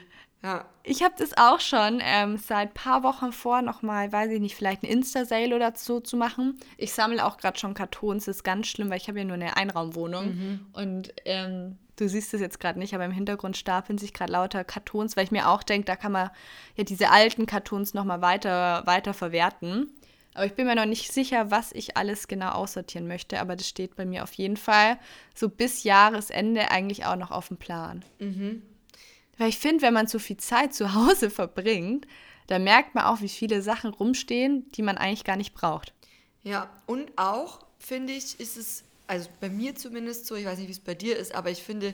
Ja. 0.43 0.65
Ich 0.89 1.03
habe 1.03 1.13
das 1.19 1.37
auch 1.37 1.59
schon 1.59 2.01
ähm, 2.01 2.37
seit 2.37 2.69
ein 2.69 2.73
paar 2.73 3.03
Wochen 3.03 3.31
vor, 3.31 3.61
nochmal, 3.61 4.11
weiß 4.11 4.31
ich 4.31 4.39
nicht, 4.39 4.55
vielleicht 4.55 4.81
ein 4.81 4.87
Insta-Sale 4.87 5.55
oder 5.55 5.71
so 5.75 5.99
zu 5.99 6.17
machen. 6.17 6.59
Ich 6.77 6.93
sammle 6.93 7.23
auch 7.23 7.37
gerade 7.37 7.59
schon 7.59 7.75
Kartons, 7.75 8.25
das 8.25 8.37
ist 8.37 8.43
ganz 8.43 8.65
schlimm, 8.65 8.89
weil 8.89 8.97
ich 8.97 9.07
habe 9.07 9.19
ja 9.19 9.23
nur 9.23 9.35
eine 9.35 9.55
Einraumwohnung. 9.55 10.25
Und 10.73 11.13
ähm, 11.25 11.77
du 11.95 12.09
siehst 12.09 12.33
es 12.33 12.41
jetzt 12.41 12.59
gerade 12.59 12.79
nicht, 12.79 12.95
aber 12.95 13.05
im 13.05 13.11
Hintergrund 13.11 13.55
stapeln 13.55 13.99
sich 13.99 14.13
gerade 14.13 14.31
lauter 14.31 14.63
Kartons, 14.63 15.15
weil 15.15 15.25
ich 15.25 15.31
mir 15.31 15.49
auch 15.49 15.61
denke, 15.61 15.85
da 15.85 15.95
kann 15.95 16.11
man 16.11 16.31
ja 16.75 16.83
diese 16.83 17.11
alten 17.11 17.45
Kartons 17.45 17.93
nochmal 17.93 18.21
weiter, 18.23 18.81
weiter 18.87 19.13
verwerten. 19.13 19.91
Aber 20.33 20.47
ich 20.47 20.53
bin 20.55 20.65
mir 20.65 20.73
noch 20.75 20.87
nicht 20.87 21.13
sicher, 21.13 21.51
was 21.51 21.71
ich 21.71 21.97
alles 21.97 22.27
genau 22.27 22.49
aussortieren 22.49 23.07
möchte, 23.07 23.39
aber 23.39 23.55
das 23.55 23.67
steht 23.67 23.95
bei 23.95 24.05
mir 24.05 24.23
auf 24.23 24.33
jeden 24.33 24.57
Fall 24.57 24.97
so 25.35 25.49
bis 25.49 25.83
Jahresende 25.83 26.71
eigentlich 26.71 27.05
auch 27.05 27.15
noch 27.15 27.29
auf 27.29 27.49
dem 27.49 27.57
Plan. 27.57 28.03
Weil 29.39 29.49
ich 29.49 29.57
finde, 29.57 29.81
wenn 29.81 29.93
man 29.93 30.05
so 30.05 30.19
viel 30.19 30.37
Zeit 30.37 30.75
zu 30.75 30.93
Hause 30.93 31.29
verbringt, 31.31 32.05
dann 32.45 32.63
merkt 32.63 32.93
man 32.93 33.05
auch, 33.05 33.21
wie 33.21 33.29
viele 33.29 33.63
Sachen 33.63 33.91
rumstehen, 33.91 34.69
die 34.73 34.83
man 34.83 34.97
eigentlich 34.97 35.23
gar 35.23 35.37
nicht 35.37 35.53
braucht. 35.55 35.93
Ja, 36.43 36.69
und 36.85 37.11
auch, 37.15 37.65
finde 37.79 38.13
ich, 38.13 38.39
ist 38.39 38.57
es, 38.57 38.83
also 39.07 39.29
bei 39.39 39.49
mir 39.49 39.75
zumindest 39.75 40.27
so, 40.27 40.35
ich 40.35 40.45
weiß 40.45 40.59
nicht, 40.59 40.67
wie 40.67 40.73
es 40.73 40.79
bei 40.79 40.93
dir 40.93 41.17
ist, 41.17 41.33
aber 41.33 41.49
ich 41.49 41.63
finde, 41.63 41.93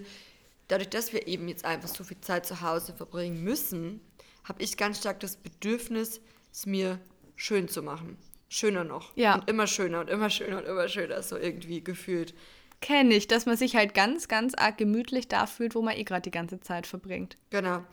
dadurch, 0.68 0.90
dass 0.90 1.14
wir 1.14 1.28
eben 1.28 1.48
jetzt 1.48 1.66
einfach 1.66 1.90
so 1.90 2.04
viel 2.04 2.20
Zeit 2.22 2.46
zu 2.46 2.62
Hause 2.62 2.94
verbringen 2.94 3.44
müssen, 3.44 4.02
habe 4.44 4.64
ich 4.64 4.78
ganz 4.78 5.00
stark 5.00 5.20
das 5.20 5.36
Bedürfnis, 5.36 6.22
es 6.52 6.66
mir 6.66 7.00
schön 7.36 7.68
zu 7.68 7.84
machen. 7.84 8.18
Schöner 8.48 8.84
noch. 8.84 9.16
Ja. 9.16 9.36
Und 9.36 9.50
immer 9.50 9.68
schöner 9.68 10.00
und 10.00 10.10
immer 10.10 10.30
schöner 10.30 10.60
und 10.60 10.66
immer 10.66 10.88
schöner, 10.88 11.22
so 11.22 11.38
irgendwie 11.38 11.84
gefühlt. 11.84 12.34
Kenne 12.82 13.16
ich, 13.16 13.28
dass 13.28 13.46
man 13.46 13.58
sich 13.58 13.76
halt 13.76 13.94
ganz, 13.94 14.28
ganz 14.28 14.54
arg 14.54 14.78
gemütlich 14.78 15.28
da 15.28 15.48
fühlt, 15.48 15.76
wo 15.76 15.82
man 15.82 15.96
eh 15.96 16.04
gerade 16.04 16.22
die 16.22 16.32
ganze 16.32 16.60
Zeit 16.60 16.88
verbringt. 16.88 17.38
Genau. 17.50 17.84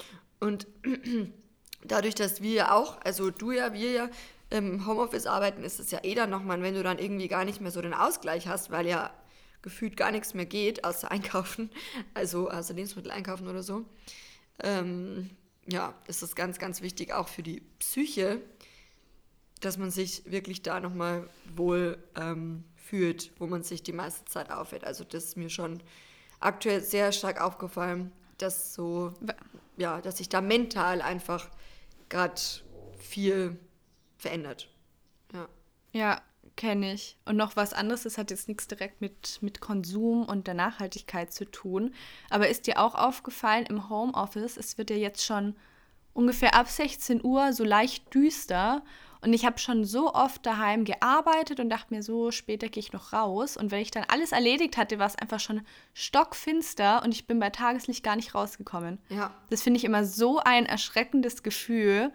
Und 0.40 0.66
dadurch, 1.84 2.14
dass 2.14 2.42
wir 2.42 2.52
ja 2.52 2.74
auch, 2.74 3.00
also 3.02 3.30
du 3.30 3.52
ja, 3.52 3.72
wir 3.72 3.90
ja 3.90 4.10
im 4.50 4.86
Homeoffice 4.86 5.26
arbeiten, 5.26 5.64
ist 5.64 5.80
es 5.80 5.90
ja 5.90 6.00
eh 6.02 6.14
dann 6.14 6.30
nochmal, 6.30 6.60
wenn 6.62 6.74
du 6.74 6.82
dann 6.82 6.98
irgendwie 6.98 7.28
gar 7.28 7.44
nicht 7.44 7.60
mehr 7.60 7.70
so 7.70 7.80
den 7.80 7.94
Ausgleich 7.94 8.48
hast, 8.48 8.70
weil 8.70 8.86
ja 8.86 9.10
gefühlt 9.62 9.96
gar 9.96 10.10
nichts 10.10 10.34
mehr 10.34 10.44
geht, 10.44 10.84
außer 10.84 11.10
einkaufen, 11.10 11.70
also 12.14 12.50
außer 12.50 12.74
Lebensmittel 12.74 13.10
einkaufen 13.10 13.48
oder 13.48 13.62
so. 13.62 13.84
Ähm, 14.62 15.30
ja, 15.66 15.94
ist 16.06 16.22
das 16.22 16.34
ganz, 16.34 16.58
ganz 16.58 16.82
wichtig 16.82 17.12
auch 17.12 17.28
für 17.28 17.42
die 17.42 17.62
Psyche, 17.78 18.40
dass 19.60 19.78
man 19.78 19.90
sich 19.90 20.30
wirklich 20.30 20.62
da 20.62 20.80
nochmal 20.80 21.28
wohl 21.54 21.98
ähm, 22.16 22.64
fühlt, 22.92 23.32
wo 23.38 23.46
man 23.46 23.62
sich 23.62 23.82
die 23.82 23.94
meiste 23.94 24.26
Zeit 24.26 24.50
aufhält. 24.50 24.84
Also 24.84 25.02
das 25.02 25.24
ist 25.24 25.36
mir 25.38 25.48
schon 25.48 25.82
aktuell 26.40 26.82
sehr 26.82 27.10
stark 27.10 27.40
aufgefallen, 27.40 28.12
dass 28.36 28.74
so, 28.74 29.14
ja, 29.78 30.02
dass 30.02 30.18
sich 30.18 30.28
da 30.28 30.42
mental 30.42 31.00
einfach 31.00 31.48
gerade 32.10 32.38
viel 32.98 33.58
verändert. 34.18 34.68
Ja. 35.32 35.48
Ja, 35.92 36.22
kenne 36.54 36.92
ich. 36.92 37.16
Und 37.24 37.38
noch 37.38 37.56
was 37.56 37.72
anderes, 37.72 38.02
das 38.02 38.18
hat 38.18 38.30
jetzt 38.30 38.46
nichts 38.46 38.68
direkt 38.68 39.00
mit, 39.00 39.38
mit 39.40 39.62
Konsum 39.62 40.26
und 40.26 40.46
der 40.46 40.52
Nachhaltigkeit 40.52 41.32
zu 41.32 41.50
tun. 41.50 41.94
Aber 42.28 42.50
ist 42.50 42.66
dir 42.66 42.78
auch 42.78 42.94
aufgefallen 42.94 43.64
im 43.64 43.88
Homeoffice, 43.88 44.58
es 44.58 44.76
wird 44.76 44.90
ja 44.90 44.96
jetzt 44.96 45.24
schon 45.24 45.56
ungefähr 46.12 46.54
ab 46.54 46.68
16 46.68 47.24
Uhr 47.24 47.54
so 47.54 47.64
leicht 47.64 48.12
düster. 48.12 48.82
Und 49.22 49.32
ich 49.32 49.46
habe 49.46 49.58
schon 49.60 49.84
so 49.84 50.12
oft 50.12 50.44
daheim 50.44 50.84
gearbeitet 50.84 51.60
und 51.60 51.70
dachte 51.70 51.94
mir 51.94 52.02
so, 52.02 52.32
später 52.32 52.68
gehe 52.68 52.80
ich 52.80 52.92
noch 52.92 53.12
raus. 53.12 53.56
Und 53.56 53.70
wenn 53.70 53.80
ich 53.80 53.92
dann 53.92 54.04
alles 54.08 54.32
erledigt 54.32 54.76
hatte, 54.76 54.98
war 54.98 55.06
es 55.06 55.14
einfach 55.14 55.38
schon 55.38 55.62
stockfinster 55.94 57.02
und 57.04 57.14
ich 57.14 57.28
bin 57.28 57.38
bei 57.38 57.50
Tageslicht 57.50 58.02
gar 58.02 58.16
nicht 58.16 58.34
rausgekommen. 58.34 58.98
Ja. 59.10 59.32
Das 59.48 59.62
finde 59.62 59.78
ich 59.78 59.84
immer 59.84 60.04
so 60.04 60.40
ein 60.40 60.66
erschreckendes 60.66 61.44
Gefühl. 61.44 62.12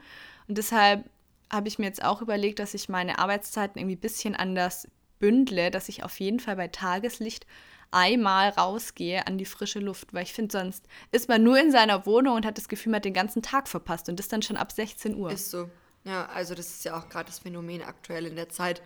Und 0.49 0.57
deshalb 0.57 1.09
habe 1.49 1.69
ich 1.69 1.79
mir 1.79 1.85
jetzt 1.85 2.03
auch 2.03 2.21
überlegt, 2.21 2.59
dass 2.59 2.73
ich 2.73 2.89
meine 2.89 3.19
Arbeitszeiten 3.19 3.79
irgendwie 3.79 3.95
ein 3.95 4.01
bisschen 4.01 4.35
anders 4.35 4.89
bündle, 5.19 5.71
dass 5.71 5.87
ich 5.87 6.03
auf 6.03 6.19
jeden 6.19 6.41
Fall 6.41 6.57
bei 6.57 6.67
Tageslicht 6.67 7.47
einmal 7.89 8.49
rausgehe 8.49 9.27
an 9.27 9.37
die 9.37 9.45
frische 9.45 9.79
Luft, 9.79 10.13
weil 10.13 10.23
ich 10.23 10.33
finde, 10.33 10.59
sonst 10.59 10.85
ist 11.13 11.29
man 11.29 11.41
nur 11.41 11.57
in 11.57 11.71
seiner 11.71 12.05
Wohnung 12.05 12.35
und 12.35 12.45
hat 12.45 12.57
das 12.57 12.67
Gefühl, 12.67 12.91
man 12.91 12.97
hat 12.97 13.05
den 13.05 13.13
ganzen 13.13 13.41
Tag 13.41 13.69
verpasst 13.69 14.09
und 14.09 14.19
das 14.19 14.27
dann 14.27 14.41
schon 14.41 14.57
ab 14.57 14.73
16 14.73 15.15
Uhr. 15.15 15.31
Ist 15.31 15.51
so. 15.51 15.69
Ja, 16.07 16.25
also 16.27 16.55
das 16.55 16.67
ist 16.67 16.85
ja 16.85 16.97
auch 16.97 17.09
gerade 17.09 17.27
das 17.27 17.39
Phänomen 17.39 17.81
aktuell 17.81 18.25
in 18.25 18.37
der 18.37 18.47
Zeit. 18.47 18.81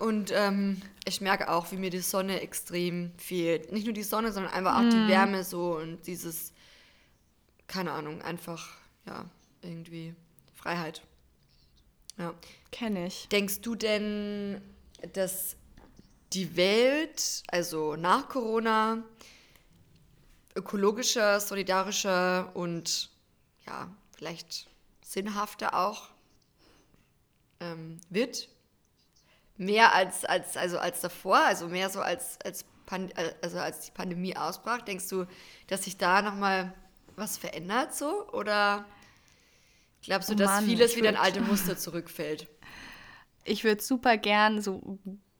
Und 0.00 0.30
ähm, 0.30 0.82
ich 1.06 1.22
merke 1.22 1.50
auch, 1.50 1.72
wie 1.72 1.76
mir 1.76 1.88
die 1.88 2.00
Sonne 2.00 2.42
extrem 2.42 3.12
fehlt. 3.16 3.72
Nicht 3.72 3.86
nur 3.86 3.94
die 3.94 4.02
Sonne, 4.02 4.30
sondern 4.30 4.52
einfach 4.52 4.76
auch 4.76 4.90
die 4.90 5.08
Wärme 5.08 5.42
so 5.42 5.78
und 5.78 6.06
dieses, 6.06 6.52
keine 7.66 7.92
Ahnung, 7.92 8.20
einfach, 8.20 8.76
ja, 9.06 9.24
irgendwie 9.62 10.14
Freiheit. 10.52 11.00
Ja. 12.18 12.34
Kenne 12.70 13.06
ich. 13.06 13.26
Denkst 13.28 13.62
du 13.62 13.74
denn, 13.74 14.60
dass 15.14 15.56
die 16.34 16.56
Welt, 16.56 17.42
also 17.48 17.96
nach 17.96 18.28
Corona, 18.28 19.02
ökologischer, 20.54 21.40
solidarischer 21.40 22.54
und 22.54 23.08
ja, 23.66 23.88
vielleicht 24.14 24.68
sinnhafter 25.12 25.74
auch 25.74 26.08
ähm, 27.60 28.00
wird? 28.10 28.48
Mehr 29.56 29.94
als, 29.94 30.24
als, 30.24 30.56
also 30.56 30.78
als 30.78 31.00
davor, 31.00 31.38
also 31.38 31.68
mehr 31.68 31.90
so 31.90 32.00
als, 32.00 32.38
als, 32.44 32.64
Pan 32.86 33.10
also 33.42 33.58
als 33.58 33.80
die 33.86 33.90
Pandemie 33.92 34.36
ausbrach. 34.36 34.82
Denkst 34.82 35.08
du, 35.08 35.26
dass 35.68 35.84
sich 35.84 35.98
da 35.98 36.22
nochmal 36.22 36.74
was 37.16 37.38
verändert 37.38 37.94
so? 37.94 38.28
Oder 38.32 38.84
glaubst 40.02 40.30
du, 40.30 40.34
Oh 40.34 40.36
dass 40.36 40.50
Mann, 40.50 40.64
vieles 40.64 40.92
ich 40.92 40.96
wieder 40.96 41.10
in 41.10 41.16
alte 41.16 41.40
Muster 41.42 41.76
zurückfällt? 41.76 42.48
Ich 43.44 43.64
würde 43.64 43.82
super 43.82 44.16
gern 44.16 44.60
so 44.60 44.98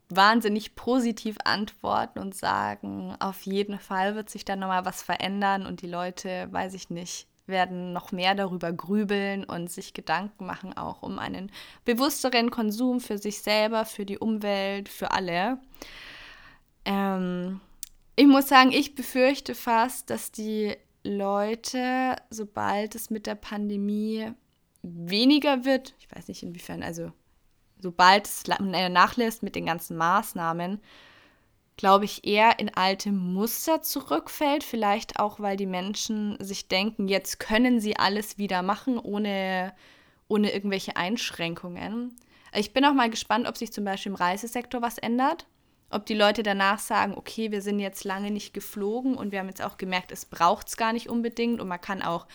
wahnsinnig 0.09 0.75
positiv 0.75 1.37
antworten 1.45 2.19
und 2.19 2.35
sagen, 2.35 3.17
auf 3.19 3.43
jeden 3.43 3.79
Fall 3.79 4.15
wird 4.15 4.29
sich 4.29 4.45
da 4.45 4.57
nochmal 4.57 4.85
was 4.85 5.03
verändern 5.03 5.67
und 5.67 5.81
die 5.83 5.87
Leute, 5.89 6.49
weiß 6.51 6.75
ich 6.75 6.91
nicht, 6.91 7.27
werden 7.47 7.93
noch 7.93 8.13
mehr 8.13 8.35
darüber 8.35 8.73
grübeln 8.73 9.45
und 9.45 9.71
sich 9.71 9.95
Gedanken 9.95 10.47
machen, 10.47 10.77
auch 10.77 11.03
um 11.03 11.19
einen 11.19 11.51
bewussteren 11.85 12.51
Konsum 12.51 13.01
für 13.01 13.19
sich 13.19 13.43
selber, 13.43 13.85
für 13.85 14.07
die 14.07 14.19
Umwelt, 14.19 14.89
für 14.89 15.11
alle. 15.11 15.59
Ähm, 16.85 17.61
ich 18.17 18.27
muss 18.27 18.49
sagen, 18.49 18.73
ich 18.73 18.95
befürchte 18.95 19.55
fast, 19.55 20.11
dass 20.11 20.31
die 20.31 20.77
Leute, 21.03 22.17
sobald 22.31 22.95
es 22.95 23.11
mit 23.11 23.27
der 23.27 23.35
Pandemie 23.35 24.33
weniger 24.83 25.65
wird, 25.65 25.95
ich 25.99 26.09
weiß 26.15 26.29
nicht 26.29 26.43
inwiefern, 26.43 26.83
also 26.83 27.13
sobald 27.81 28.27
es 28.27 28.45
nachlässt 28.47 29.43
mit 29.43 29.57
den 29.57 29.67
ganzen 29.67 29.97
Maßnahmen, 29.97 30.81
glaube 31.83 32.05
ich, 32.05 32.25
eher 32.25 32.61
in 32.61 32.73
alte 32.77 33.11
Muster 33.11 33.83
zurückfällt. 33.83 34.63
Vielleicht 34.63 35.19
auch, 35.19 35.41
weil 35.41 35.57
die 35.57 35.67
Menschen 35.67 36.37
sich 36.39 36.69
denken, 36.69 37.09
jetzt 37.09 37.41
können 37.41 37.81
sie 37.81 37.97
alles 37.97 38.39
wieder 38.39 38.63
machen, 38.63 39.01
ohne, 39.01 39.75
ohne 40.29 40.53
irgendwelche 40.53 40.97
Einschränkungen. 40.97 42.15
Ich 42.55 42.73
bin 42.73 42.85
auch 42.85 42.95
mal 42.95 43.11
gespannt, 43.11 43.49
ob 43.49 43.57
sich 43.57 43.73
zum 43.73 43.85
Beispiel 43.85 44.11
im 44.11 44.17
Reisesektor 44.17 44.81
was 44.81 44.97
ändert. 44.97 45.49
Ob 45.91 46.07
die 46.07 46.15
Leute 46.15 46.45
danach 46.45 46.79
sagen, 46.79 47.15
okay, 47.17 47.51
wir 47.51 47.63
sind 47.63 47.81
jetzt 47.81 48.05
lange 48.05 48.31
nicht 48.31 48.55
geflogen 48.55 49.17
und 49.17 49.33
wir 49.33 49.41
haben 49.41 49.49
jetzt 49.49 49.65
auch 49.65 49.77
gemerkt, 49.77 50.13
es 50.13 50.25
braucht 50.25 50.69
es 50.69 50.77
gar 50.77 50.93
nicht 50.93 51.09
unbedingt 51.09 51.61
und 51.61 51.67
man 51.67 51.81
kann 51.81 52.01
auch 52.01 52.29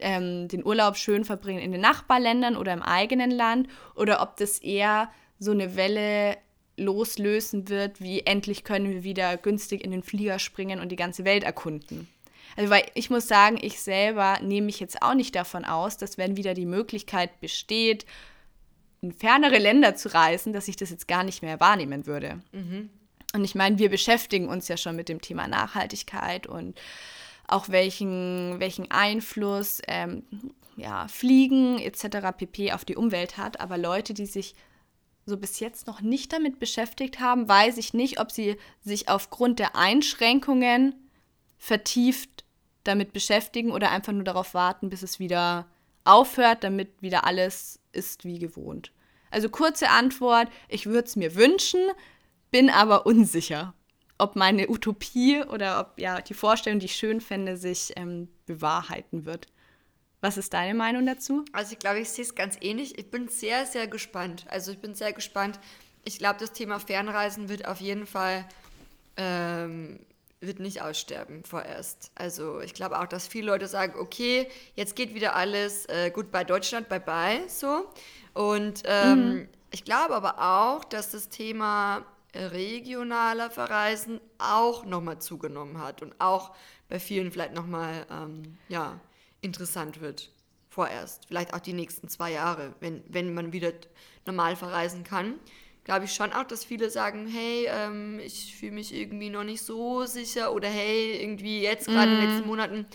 ähm, 0.00 0.48
den 0.48 0.66
Urlaub 0.66 0.96
schön 0.96 1.24
verbringen 1.24 1.60
in 1.60 1.70
den 1.70 1.80
Nachbarländern 1.80 2.56
oder 2.56 2.72
im 2.72 2.82
eigenen 2.82 3.30
Land 3.30 3.68
oder 3.94 4.20
ob 4.20 4.36
das 4.36 4.58
eher 4.58 5.12
so 5.38 5.52
eine 5.52 5.76
Welle 5.76 6.38
loslösen 6.80 7.68
wird, 7.68 8.00
wie 8.00 8.20
endlich 8.20 8.64
können 8.64 8.90
wir 8.90 9.04
wieder 9.04 9.36
günstig 9.36 9.84
in 9.84 9.90
den 9.90 10.02
Flieger 10.02 10.38
springen 10.38 10.80
und 10.80 10.90
die 10.90 10.96
ganze 10.96 11.24
Welt 11.24 11.44
erkunden. 11.44 12.08
Also 12.56 12.70
weil 12.70 12.84
ich 12.94 13.10
muss 13.10 13.28
sagen, 13.28 13.58
ich 13.60 13.80
selber 13.80 14.38
nehme 14.42 14.66
mich 14.66 14.80
jetzt 14.80 15.02
auch 15.02 15.14
nicht 15.14 15.34
davon 15.34 15.64
aus, 15.64 15.96
dass 15.96 16.18
wenn 16.18 16.36
wieder 16.36 16.54
die 16.54 16.66
Möglichkeit 16.66 17.40
besteht, 17.40 18.06
in 19.02 19.12
fernere 19.12 19.58
Länder 19.58 19.94
zu 19.94 20.12
reisen, 20.12 20.52
dass 20.52 20.68
ich 20.68 20.76
das 20.76 20.90
jetzt 20.90 21.08
gar 21.08 21.24
nicht 21.24 21.42
mehr 21.42 21.60
wahrnehmen 21.60 22.06
würde. 22.06 22.40
Und 23.32 23.44
ich 23.44 23.54
meine, 23.54 23.78
wir 23.78 23.88
beschäftigen 23.88 24.48
uns 24.48 24.68
ja 24.68 24.76
schon 24.76 24.96
mit 24.96 25.08
dem 25.08 25.20
Thema 25.20 25.46
Nachhaltigkeit 25.46 26.46
und 26.46 26.78
auch 27.46 27.68
welchen, 27.68 28.58
welchen 28.58 28.90
Einfluss 28.90 29.80
ähm, 29.88 30.24
ja, 30.76 31.08
Fliegen 31.08 31.78
etc. 31.78 32.36
pp. 32.36 32.72
auf 32.72 32.84
die 32.84 32.96
Umwelt 32.96 33.36
hat. 33.36 33.60
Aber 33.60 33.78
Leute, 33.78 34.14
die 34.14 34.26
sich 34.26 34.54
so 35.26 35.36
bis 35.36 35.60
jetzt 35.60 35.86
noch 35.86 36.00
nicht 36.00 36.32
damit 36.32 36.58
beschäftigt 36.58 37.20
haben, 37.20 37.48
weiß 37.48 37.78
ich 37.78 37.94
nicht, 37.94 38.20
ob 38.20 38.30
sie 38.30 38.56
sich 38.80 39.08
aufgrund 39.08 39.58
der 39.58 39.76
Einschränkungen 39.76 40.94
vertieft 41.58 42.44
damit 42.84 43.12
beschäftigen 43.12 43.70
oder 43.70 43.90
einfach 43.90 44.12
nur 44.12 44.24
darauf 44.24 44.54
warten, 44.54 44.88
bis 44.88 45.02
es 45.02 45.18
wieder 45.18 45.66
aufhört, 46.04 46.64
damit 46.64 46.90
wieder 47.02 47.24
alles 47.24 47.78
ist 47.92 48.24
wie 48.24 48.38
gewohnt? 48.38 48.92
Also 49.30 49.48
kurze 49.48 49.90
Antwort, 49.90 50.48
ich 50.68 50.86
würde 50.86 51.06
es 51.06 51.16
mir 51.16 51.34
wünschen, 51.34 51.80
bin 52.50 52.68
aber 52.70 53.06
unsicher, 53.06 53.74
ob 54.18 54.34
meine 54.34 54.68
Utopie 54.68 55.42
oder 55.44 55.80
ob 55.80 56.00
ja 56.00 56.20
die 56.20 56.34
Vorstellung, 56.34 56.80
die 56.80 56.86
ich 56.86 56.96
schön 56.96 57.20
fände, 57.20 57.56
sich 57.56 57.92
ähm, 57.96 58.28
bewahrheiten 58.46 59.24
wird. 59.24 59.46
Was 60.20 60.36
ist 60.36 60.52
deine 60.52 60.74
Meinung 60.74 61.06
dazu? 61.06 61.44
Also 61.52 61.72
ich 61.72 61.78
glaube, 61.78 62.00
ich 62.00 62.10
sehe 62.10 62.24
es 62.24 62.34
ganz 62.34 62.56
ähnlich. 62.60 62.98
Ich 62.98 63.10
bin 63.10 63.28
sehr, 63.28 63.66
sehr 63.66 63.86
gespannt. 63.86 64.44
Also 64.48 64.72
ich 64.72 64.78
bin 64.78 64.94
sehr 64.94 65.12
gespannt. 65.12 65.58
Ich 66.04 66.18
glaube, 66.18 66.38
das 66.38 66.52
Thema 66.52 66.78
Fernreisen 66.78 67.48
wird 67.48 67.66
auf 67.66 67.80
jeden 67.80 68.06
Fall 68.06 68.46
ähm, 69.16 70.00
wird 70.40 70.58
nicht 70.58 70.82
aussterben 70.82 71.44
vorerst. 71.44 72.10
Also 72.14 72.60
ich 72.60 72.74
glaube 72.74 72.98
auch, 72.98 73.06
dass 73.06 73.28
viele 73.28 73.46
Leute 73.46 73.66
sagen, 73.66 73.98
okay, 73.98 74.48
jetzt 74.74 74.96
geht 74.96 75.14
wieder 75.14 75.36
alles 75.36 75.86
äh, 75.86 76.10
gut 76.10 76.30
bei 76.30 76.44
Deutschland, 76.44 76.88
bye 76.88 77.00
bye, 77.00 77.42
so. 77.46 77.84
Und 78.32 78.82
ähm, 78.86 79.28
mhm. 79.28 79.48
ich 79.70 79.84
glaube 79.84 80.14
aber 80.14 80.38
auch, 80.38 80.84
dass 80.84 81.10
das 81.10 81.28
Thema 81.28 82.06
regionaler 82.34 83.50
Verreisen 83.50 84.20
auch 84.38 84.84
nochmal 84.84 85.18
zugenommen 85.18 85.78
hat 85.78 86.00
und 86.00 86.14
auch 86.20 86.52
bei 86.88 86.98
vielen 87.00 87.32
vielleicht 87.32 87.54
nochmal, 87.54 88.06
ähm, 88.10 88.56
ja, 88.68 88.98
interessant 89.40 90.00
wird. 90.00 90.30
Vorerst. 90.68 91.26
Vielleicht 91.26 91.52
auch 91.52 91.60
die 91.60 91.72
nächsten 91.72 92.08
zwei 92.08 92.32
Jahre, 92.32 92.74
wenn, 92.80 93.02
wenn 93.08 93.34
man 93.34 93.52
wieder 93.52 93.72
normal 94.24 94.56
verreisen 94.56 95.04
kann 95.04 95.34
glaube 95.84 96.04
ich 96.04 96.14
schon 96.14 96.32
auch, 96.32 96.44
dass 96.44 96.64
viele 96.64 96.90
sagen, 96.90 97.26
hey, 97.26 97.66
ähm, 97.68 98.20
ich 98.20 98.54
fühle 98.56 98.72
mich 98.72 98.94
irgendwie 98.94 99.30
noch 99.30 99.44
nicht 99.44 99.62
so 99.62 100.04
sicher 100.04 100.52
oder 100.52 100.68
hey, 100.68 101.20
irgendwie 101.20 101.62
jetzt 101.62 101.86
gerade 101.86 102.10
mm. 102.10 102.14
in 102.14 102.20
den 102.20 102.28
letzten 102.28 102.42
mhm. 102.42 102.48
Monaten 102.48 102.86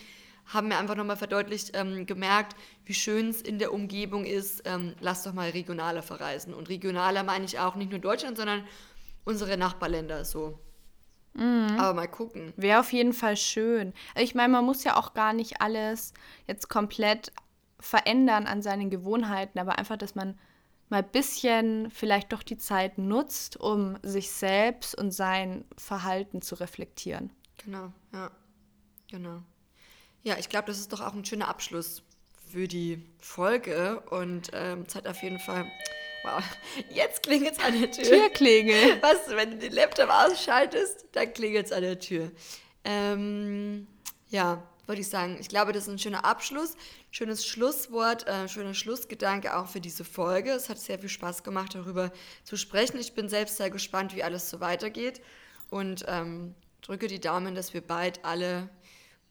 haben 0.46 0.68
wir 0.68 0.78
einfach 0.78 0.94
nochmal 0.94 1.16
verdeutlicht 1.16 1.72
ähm, 1.74 2.06
gemerkt, 2.06 2.56
wie 2.84 2.94
schön 2.94 3.28
es 3.28 3.42
in 3.42 3.58
der 3.58 3.72
Umgebung 3.72 4.24
ist. 4.24 4.62
Ähm, 4.64 4.94
lass 5.00 5.24
doch 5.24 5.34
mal 5.34 5.50
regionaler 5.50 6.02
verreisen. 6.02 6.54
Und 6.54 6.68
regionaler 6.68 7.24
meine 7.24 7.44
ich 7.44 7.58
auch 7.58 7.74
nicht 7.74 7.90
nur 7.90 7.98
Deutschland, 7.98 8.36
sondern 8.36 8.64
unsere 9.24 9.56
Nachbarländer 9.56 10.24
so. 10.24 10.58
Mhm. 11.36 11.78
Aber 11.78 11.94
mal 11.94 12.08
gucken. 12.08 12.52
Wäre 12.56 12.80
auf 12.80 12.92
jeden 12.92 13.12
Fall 13.12 13.36
schön. 13.36 13.92
Ich 14.18 14.34
meine, 14.34 14.52
man 14.52 14.64
muss 14.64 14.84
ja 14.84 14.96
auch 14.96 15.14
gar 15.14 15.32
nicht 15.32 15.60
alles 15.60 16.12
jetzt 16.46 16.68
komplett 16.68 17.32
verändern 17.78 18.46
an 18.46 18.62
seinen 18.62 18.90
Gewohnheiten, 18.90 19.58
aber 19.58 19.78
einfach, 19.78 19.96
dass 19.96 20.14
man 20.14 20.38
mal 20.88 21.02
ein 21.02 21.10
bisschen 21.10 21.90
vielleicht 21.90 22.32
doch 22.32 22.42
die 22.42 22.58
Zeit 22.58 22.98
nutzt, 22.98 23.56
um 23.56 23.98
sich 24.02 24.30
selbst 24.30 24.96
und 24.96 25.10
sein 25.10 25.64
Verhalten 25.76 26.42
zu 26.42 26.54
reflektieren. 26.54 27.30
Genau, 27.64 27.92
ja. 28.12 28.30
Genau. 29.10 29.42
Ja, 30.22 30.36
ich 30.38 30.48
glaube, 30.48 30.66
das 30.66 30.78
ist 30.78 30.92
doch 30.92 31.00
auch 31.00 31.14
ein 31.14 31.24
schöner 31.24 31.48
Abschluss 31.48 32.02
für 32.50 32.66
die 32.66 33.04
Folge 33.18 34.00
und 34.10 34.50
ähm, 34.52 34.88
Zeit 34.88 35.06
auf 35.06 35.22
jeden 35.22 35.38
Fall. 35.38 35.66
Wow, 36.26 36.42
jetzt 36.90 37.22
klingelt 37.22 37.52
es 37.52 37.64
an 37.64 37.80
der 37.80 37.88
Tür. 37.88 38.04
Türklingel. 38.04 39.00
Was, 39.00 39.28
wenn 39.28 39.52
du 39.52 39.58
den 39.58 39.72
Laptop 39.72 40.10
ausschaltest, 40.10 41.06
dann 41.12 41.32
klingelt 41.32 41.66
es 41.66 41.72
an 41.72 41.82
der 41.82 42.00
Tür. 42.00 42.32
Ähm, 42.82 43.86
ja, 44.28 44.60
würde 44.86 45.02
ich 45.02 45.08
sagen. 45.08 45.36
Ich 45.40 45.48
glaube, 45.48 45.70
das 45.70 45.84
ist 45.84 45.88
ein 45.88 46.00
schöner 46.00 46.24
Abschluss, 46.24 46.76
schönes 47.12 47.46
Schlusswort, 47.46 48.26
äh, 48.26 48.48
schöner 48.48 48.74
Schlussgedanke 48.74 49.56
auch 49.56 49.68
für 49.68 49.80
diese 49.80 50.04
Folge. 50.04 50.50
Es 50.50 50.68
hat 50.68 50.80
sehr 50.80 50.98
viel 50.98 51.08
Spaß 51.08 51.44
gemacht, 51.44 51.76
darüber 51.76 52.10
zu 52.42 52.56
sprechen. 52.56 52.98
Ich 52.98 53.14
bin 53.14 53.28
selbst 53.28 53.56
sehr 53.56 53.70
gespannt, 53.70 54.16
wie 54.16 54.24
alles 54.24 54.50
so 54.50 54.58
weitergeht 54.58 55.20
und 55.70 56.04
ähm, 56.08 56.56
drücke 56.82 57.06
die 57.06 57.20
Daumen, 57.20 57.54
dass 57.54 57.72
wir 57.72 57.82
bald 57.82 58.24
alle 58.24 58.68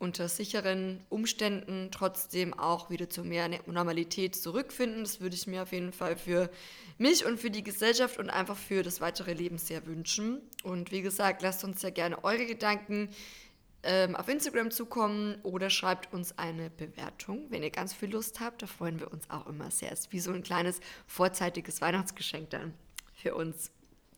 unter 0.06 0.30
sicheren 0.30 1.02
Umständen 1.10 1.90
trotzdem 1.92 2.54
auch 2.54 2.92
wieder 2.92 3.10
zu 3.10 3.24
mehr 3.24 3.50
Normalität 3.66 4.36
zurückfinden. 4.36 5.04
Das 5.04 5.20
würde 5.20 5.36
ich 5.36 5.48
mir 5.48 5.64
auf 5.64 5.72
jeden 5.72 5.92
Fall 5.92 6.16
für 6.16 6.52
mich 7.00 7.26
und 7.26 7.40
für 7.40 7.50
die 7.50 7.64
Gesellschaft 7.64 8.20
und 8.20 8.30
einfach 8.30 8.56
für 8.56 8.84
das 8.84 9.02
weitere 9.02 9.34
Leben 9.34 9.58
sehr 9.58 9.88
wünschen. 9.88 10.42
Und 10.64 10.92
wie 10.92 11.02
gesagt, 11.02 11.42
lasst 11.42 11.64
uns 11.64 11.82
ja 11.82 11.90
gerne 11.90 12.24
eure 12.24 12.46
Gedanken 12.46 13.10
ähm, 13.82 14.16
auf 14.16 14.30
Instagram 14.30 14.70
zukommen 14.70 15.40
oder 15.42 15.72
schreibt 15.72 16.14
uns 16.14 16.38
eine 16.38 16.70
Bewertung, 16.70 17.48
wenn 17.50 17.64
ihr 17.64 17.72
ganz 17.72 17.92
viel 17.92 18.12
Lust 18.12 18.40
habt. 18.40 18.62
Da 18.62 18.68
freuen 18.68 19.00
wir 19.00 19.12
uns 19.12 19.28
auch 19.32 19.48
immer 19.48 19.72
sehr. 19.72 19.92
Ist 19.92 20.14
wie 20.14 20.20
so 20.20 20.32
ein 20.32 20.44
kleines 20.44 20.80
vorzeitiges 21.08 21.82
Weihnachtsgeschenk 21.82 22.52
dann 22.52 22.76
für 23.16 23.34
uns. 23.34 23.72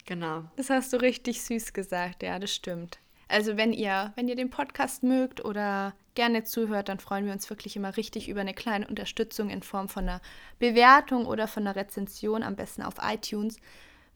Genau. 0.06 0.43
Das 0.58 0.69
hast 0.69 0.91
du 0.91 0.97
richtig 0.97 1.41
süß 1.41 1.71
gesagt, 1.71 2.23
ja, 2.23 2.39
das 2.39 2.54
stimmt. 2.54 3.00
Also 3.28 3.58
wenn 3.58 3.74
ihr, 3.74 4.13
wenn 4.16 4.28
ihr 4.28 4.36
den 4.36 4.50
Podcast 4.50 5.04
mögt 5.04 5.44
oder 5.44 5.94
gerne 6.16 6.44
zuhört, 6.44 6.90
dann 6.90 7.00
freuen 7.00 7.26
wir 7.26 7.34
uns 7.34 7.50
wirklich 7.50 7.76
immer 7.76 7.98
richtig 7.98 8.30
über 8.30 8.42
eine 8.42 8.54
kleine 8.54 8.88
Unterstützung 8.88 9.50
in 9.50 9.62
Form 9.62 9.90
von 9.90 10.08
einer 10.08 10.22
Bewertung 10.60 11.26
oder 11.26 11.48
von 11.48 11.68
einer 11.68 11.76
Rezension, 11.76 12.44
am 12.44 12.56
besten 12.56 12.82
auf 12.82 12.96
iTunes 13.02 13.58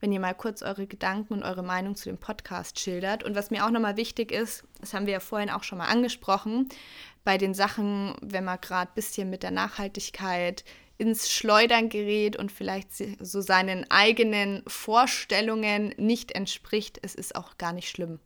wenn 0.01 0.11
ihr 0.11 0.19
mal 0.19 0.33
kurz 0.33 0.63
eure 0.63 0.87
Gedanken 0.87 1.33
und 1.35 1.43
eure 1.43 1.63
Meinung 1.63 1.95
zu 1.95 2.09
dem 2.09 2.17
Podcast 2.17 2.79
schildert. 2.79 3.23
Und 3.23 3.35
was 3.35 3.51
mir 3.51 3.65
auch 3.65 3.69
nochmal 3.69 3.97
wichtig 3.97 4.31
ist, 4.31 4.63
das 4.81 4.93
haben 4.93 5.05
wir 5.05 5.13
ja 5.13 5.19
vorhin 5.19 5.51
auch 5.51 5.63
schon 5.63 5.77
mal 5.77 5.87
angesprochen, 5.87 6.67
bei 7.23 7.37
den 7.37 7.53
Sachen, 7.53 8.15
wenn 8.21 8.43
man 8.43 8.59
gerade 8.59 8.91
ein 8.91 8.95
bisschen 8.95 9.29
mit 9.29 9.43
der 9.43 9.51
Nachhaltigkeit 9.51 10.65
ins 10.97 11.31
Schleudern 11.31 11.89
gerät 11.89 12.35
und 12.35 12.51
vielleicht 12.51 12.89
so 12.93 13.41
seinen 13.41 13.89
eigenen 13.89 14.63
Vorstellungen 14.67 15.93
nicht 15.97 16.31
entspricht, 16.31 16.99
es 17.03 17.15
ist 17.15 17.35
auch 17.35 17.57
gar 17.57 17.73
nicht 17.73 17.89
schlimm, 17.89 18.19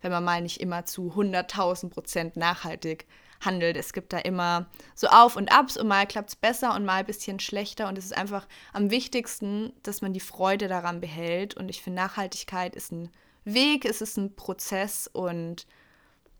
wenn 0.00 0.12
man 0.12 0.24
mal 0.24 0.42
nicht 0.42 0.60
immer 0.60 0.84
zu 0.84 1.12
100.000 1.12 1.90
Prozent 1.90 2.36
nachhaltig 2.36 3.06
handelt. 3.40 3.76
Es 3.76 3.92
gibt 3.92 4.12
da 4.12 4.18
immer 4.18 4.66
so 4.94 5.08
Auf 5.08 5.36
und 5.36 5.52
Abs 5.52 5.76
und 5.76 5.88
mal 5.88 6.06
klappt 6.06 6.30
es 6.30 6.36
besser 6.36 6.74
und 6.74 6.84
mal 6.84 7.00
ein 7.00 7.06
bisschen 7.06 7.40
schlechter. 7.40 7.88
Und 7.88 7.98
es 7.98 8.06
ist 8.06 8.16
einfach 8.16 8.46
am 8.72 8.90
wichtigsten, 8.90 9.72
dass 9.82 10.02
man 10.02 10.12
die 10.12 10.20
Freude 10.20 10.68
daran 10.68 11.00
behält. 11.00 11.56
Und 11.56 11.68
ich 11.68 11.82
finde, 11.82 12.02
Nachhaltigkeit 12.02 12.74
ist 12.74 12.92
ein 12.92 13.10
Weg, 13.44 13.84
es 13.84 14.00
ist 14.00 14.16
ein 14.16 14.34
Prozess 14.34 15.08
und 15.12 15.66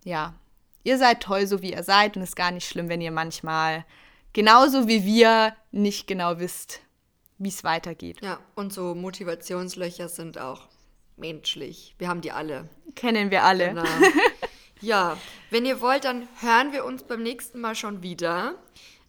ja, 0.04 0.34
ihr 0.82 0.98
seid 0.98 1.22
toll, 1.22 1.46
so 1.46 1.62
wie 1.62 1.72
ihr 1.72 1.84
seid 1.84 2.16
und 2.16 2.22
es 2.22 2.30
ist 2.30 2.36
gar 2.36 2.50
nicht 2.50 2.68
schlimm, 2.68 2.88
wenn 2.88 3.00
ihr 3.00 3.12
manchmal 3.12 3.84
genauso 4.32 4.88
wie 4.88 5.04
wir 5.04 5.54
nicht 5.70 6.06
genau 6.08 6.38
wisst, 6.38 6.80
wie 7.38 7.48
es 7.48 7.62
weitergeht. 7.62 8.20
Ja, 8.22 8.40
und 8.56 8.72
so 8.72 8.94
Motivationslöcher 8.94 10.08
sind 10.08 10.38
auch 10.38 10.68
menschlich. 11.16 11.94
Wir 11.98 12.08
haben 12.08 12.20
die 12.20 12.32
alle. 12.32 12.68
Kennen 12.94 13.30
wir 13.30 13.44
alle. 13.44 13.68
Genau. 13.68 13.84
Ja, 14.80 15.16
wenn 15.50 15.64
ihr 15.64 15.80
wollt, 15.80 16.04
dann 16.04 16.28
hören 16.40 16.72
wir 16.72 16.84
uns 16.84 17.02
beim 17.02 17.22
nächsten 17.22 17.60
Mal 17.60 17.74
schon 17.74 18.02
wieder. 18.02 18.54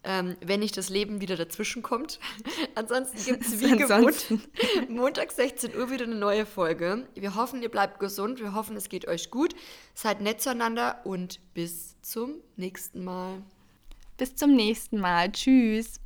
Ähm, 0.04 0.36
wenn 0.40 0.60
nicht 0.60 0.76
das 0.76 0.88
Leben 0.88 1.20
wieder 1.20 1.36
dazwischen 1.36 1.82
kommt. 1.82 2.20
Ansonsten 2.76 3.22
gibt 3.24 3.44
es 3.44 3.60
wie 3.60 3.76
gewohnt 3.76 4.26
Montag 4.88 5.32
16 5.32 5.76
Uhr 5.76 5.90
wieder 5.90 6.04
eine 6.04 6.14
neue 6.14 6.46
Folge. 6.46 7.06
Wir 7.14 7.34
hoffen, 7.34 7.62
ihr 7.62 7.68
bleibt 7.68 7.98
gesund. 7.98 8.40
Wir 8.40 8.54
hoffen, 8.54 8.76
es 8.76 8.88
geht 8.88 9.08
euch 9.08 9.30
gut. 9.30 9.54
Seid 9.94 10.20
nett 10.20 10.40
zueinander 10.40 11.00
und 11.04 11.40
bis 11.52 12.00
zum 12.00 12.36
nächsten 12.56 13.04
Mal. 13.04 13.42
Bis 14.16 14.36
zum 14.36 14.54
nächsten 14.54 15.00
Mal. 15.00 15.32
Tschüss. 15.32 16.00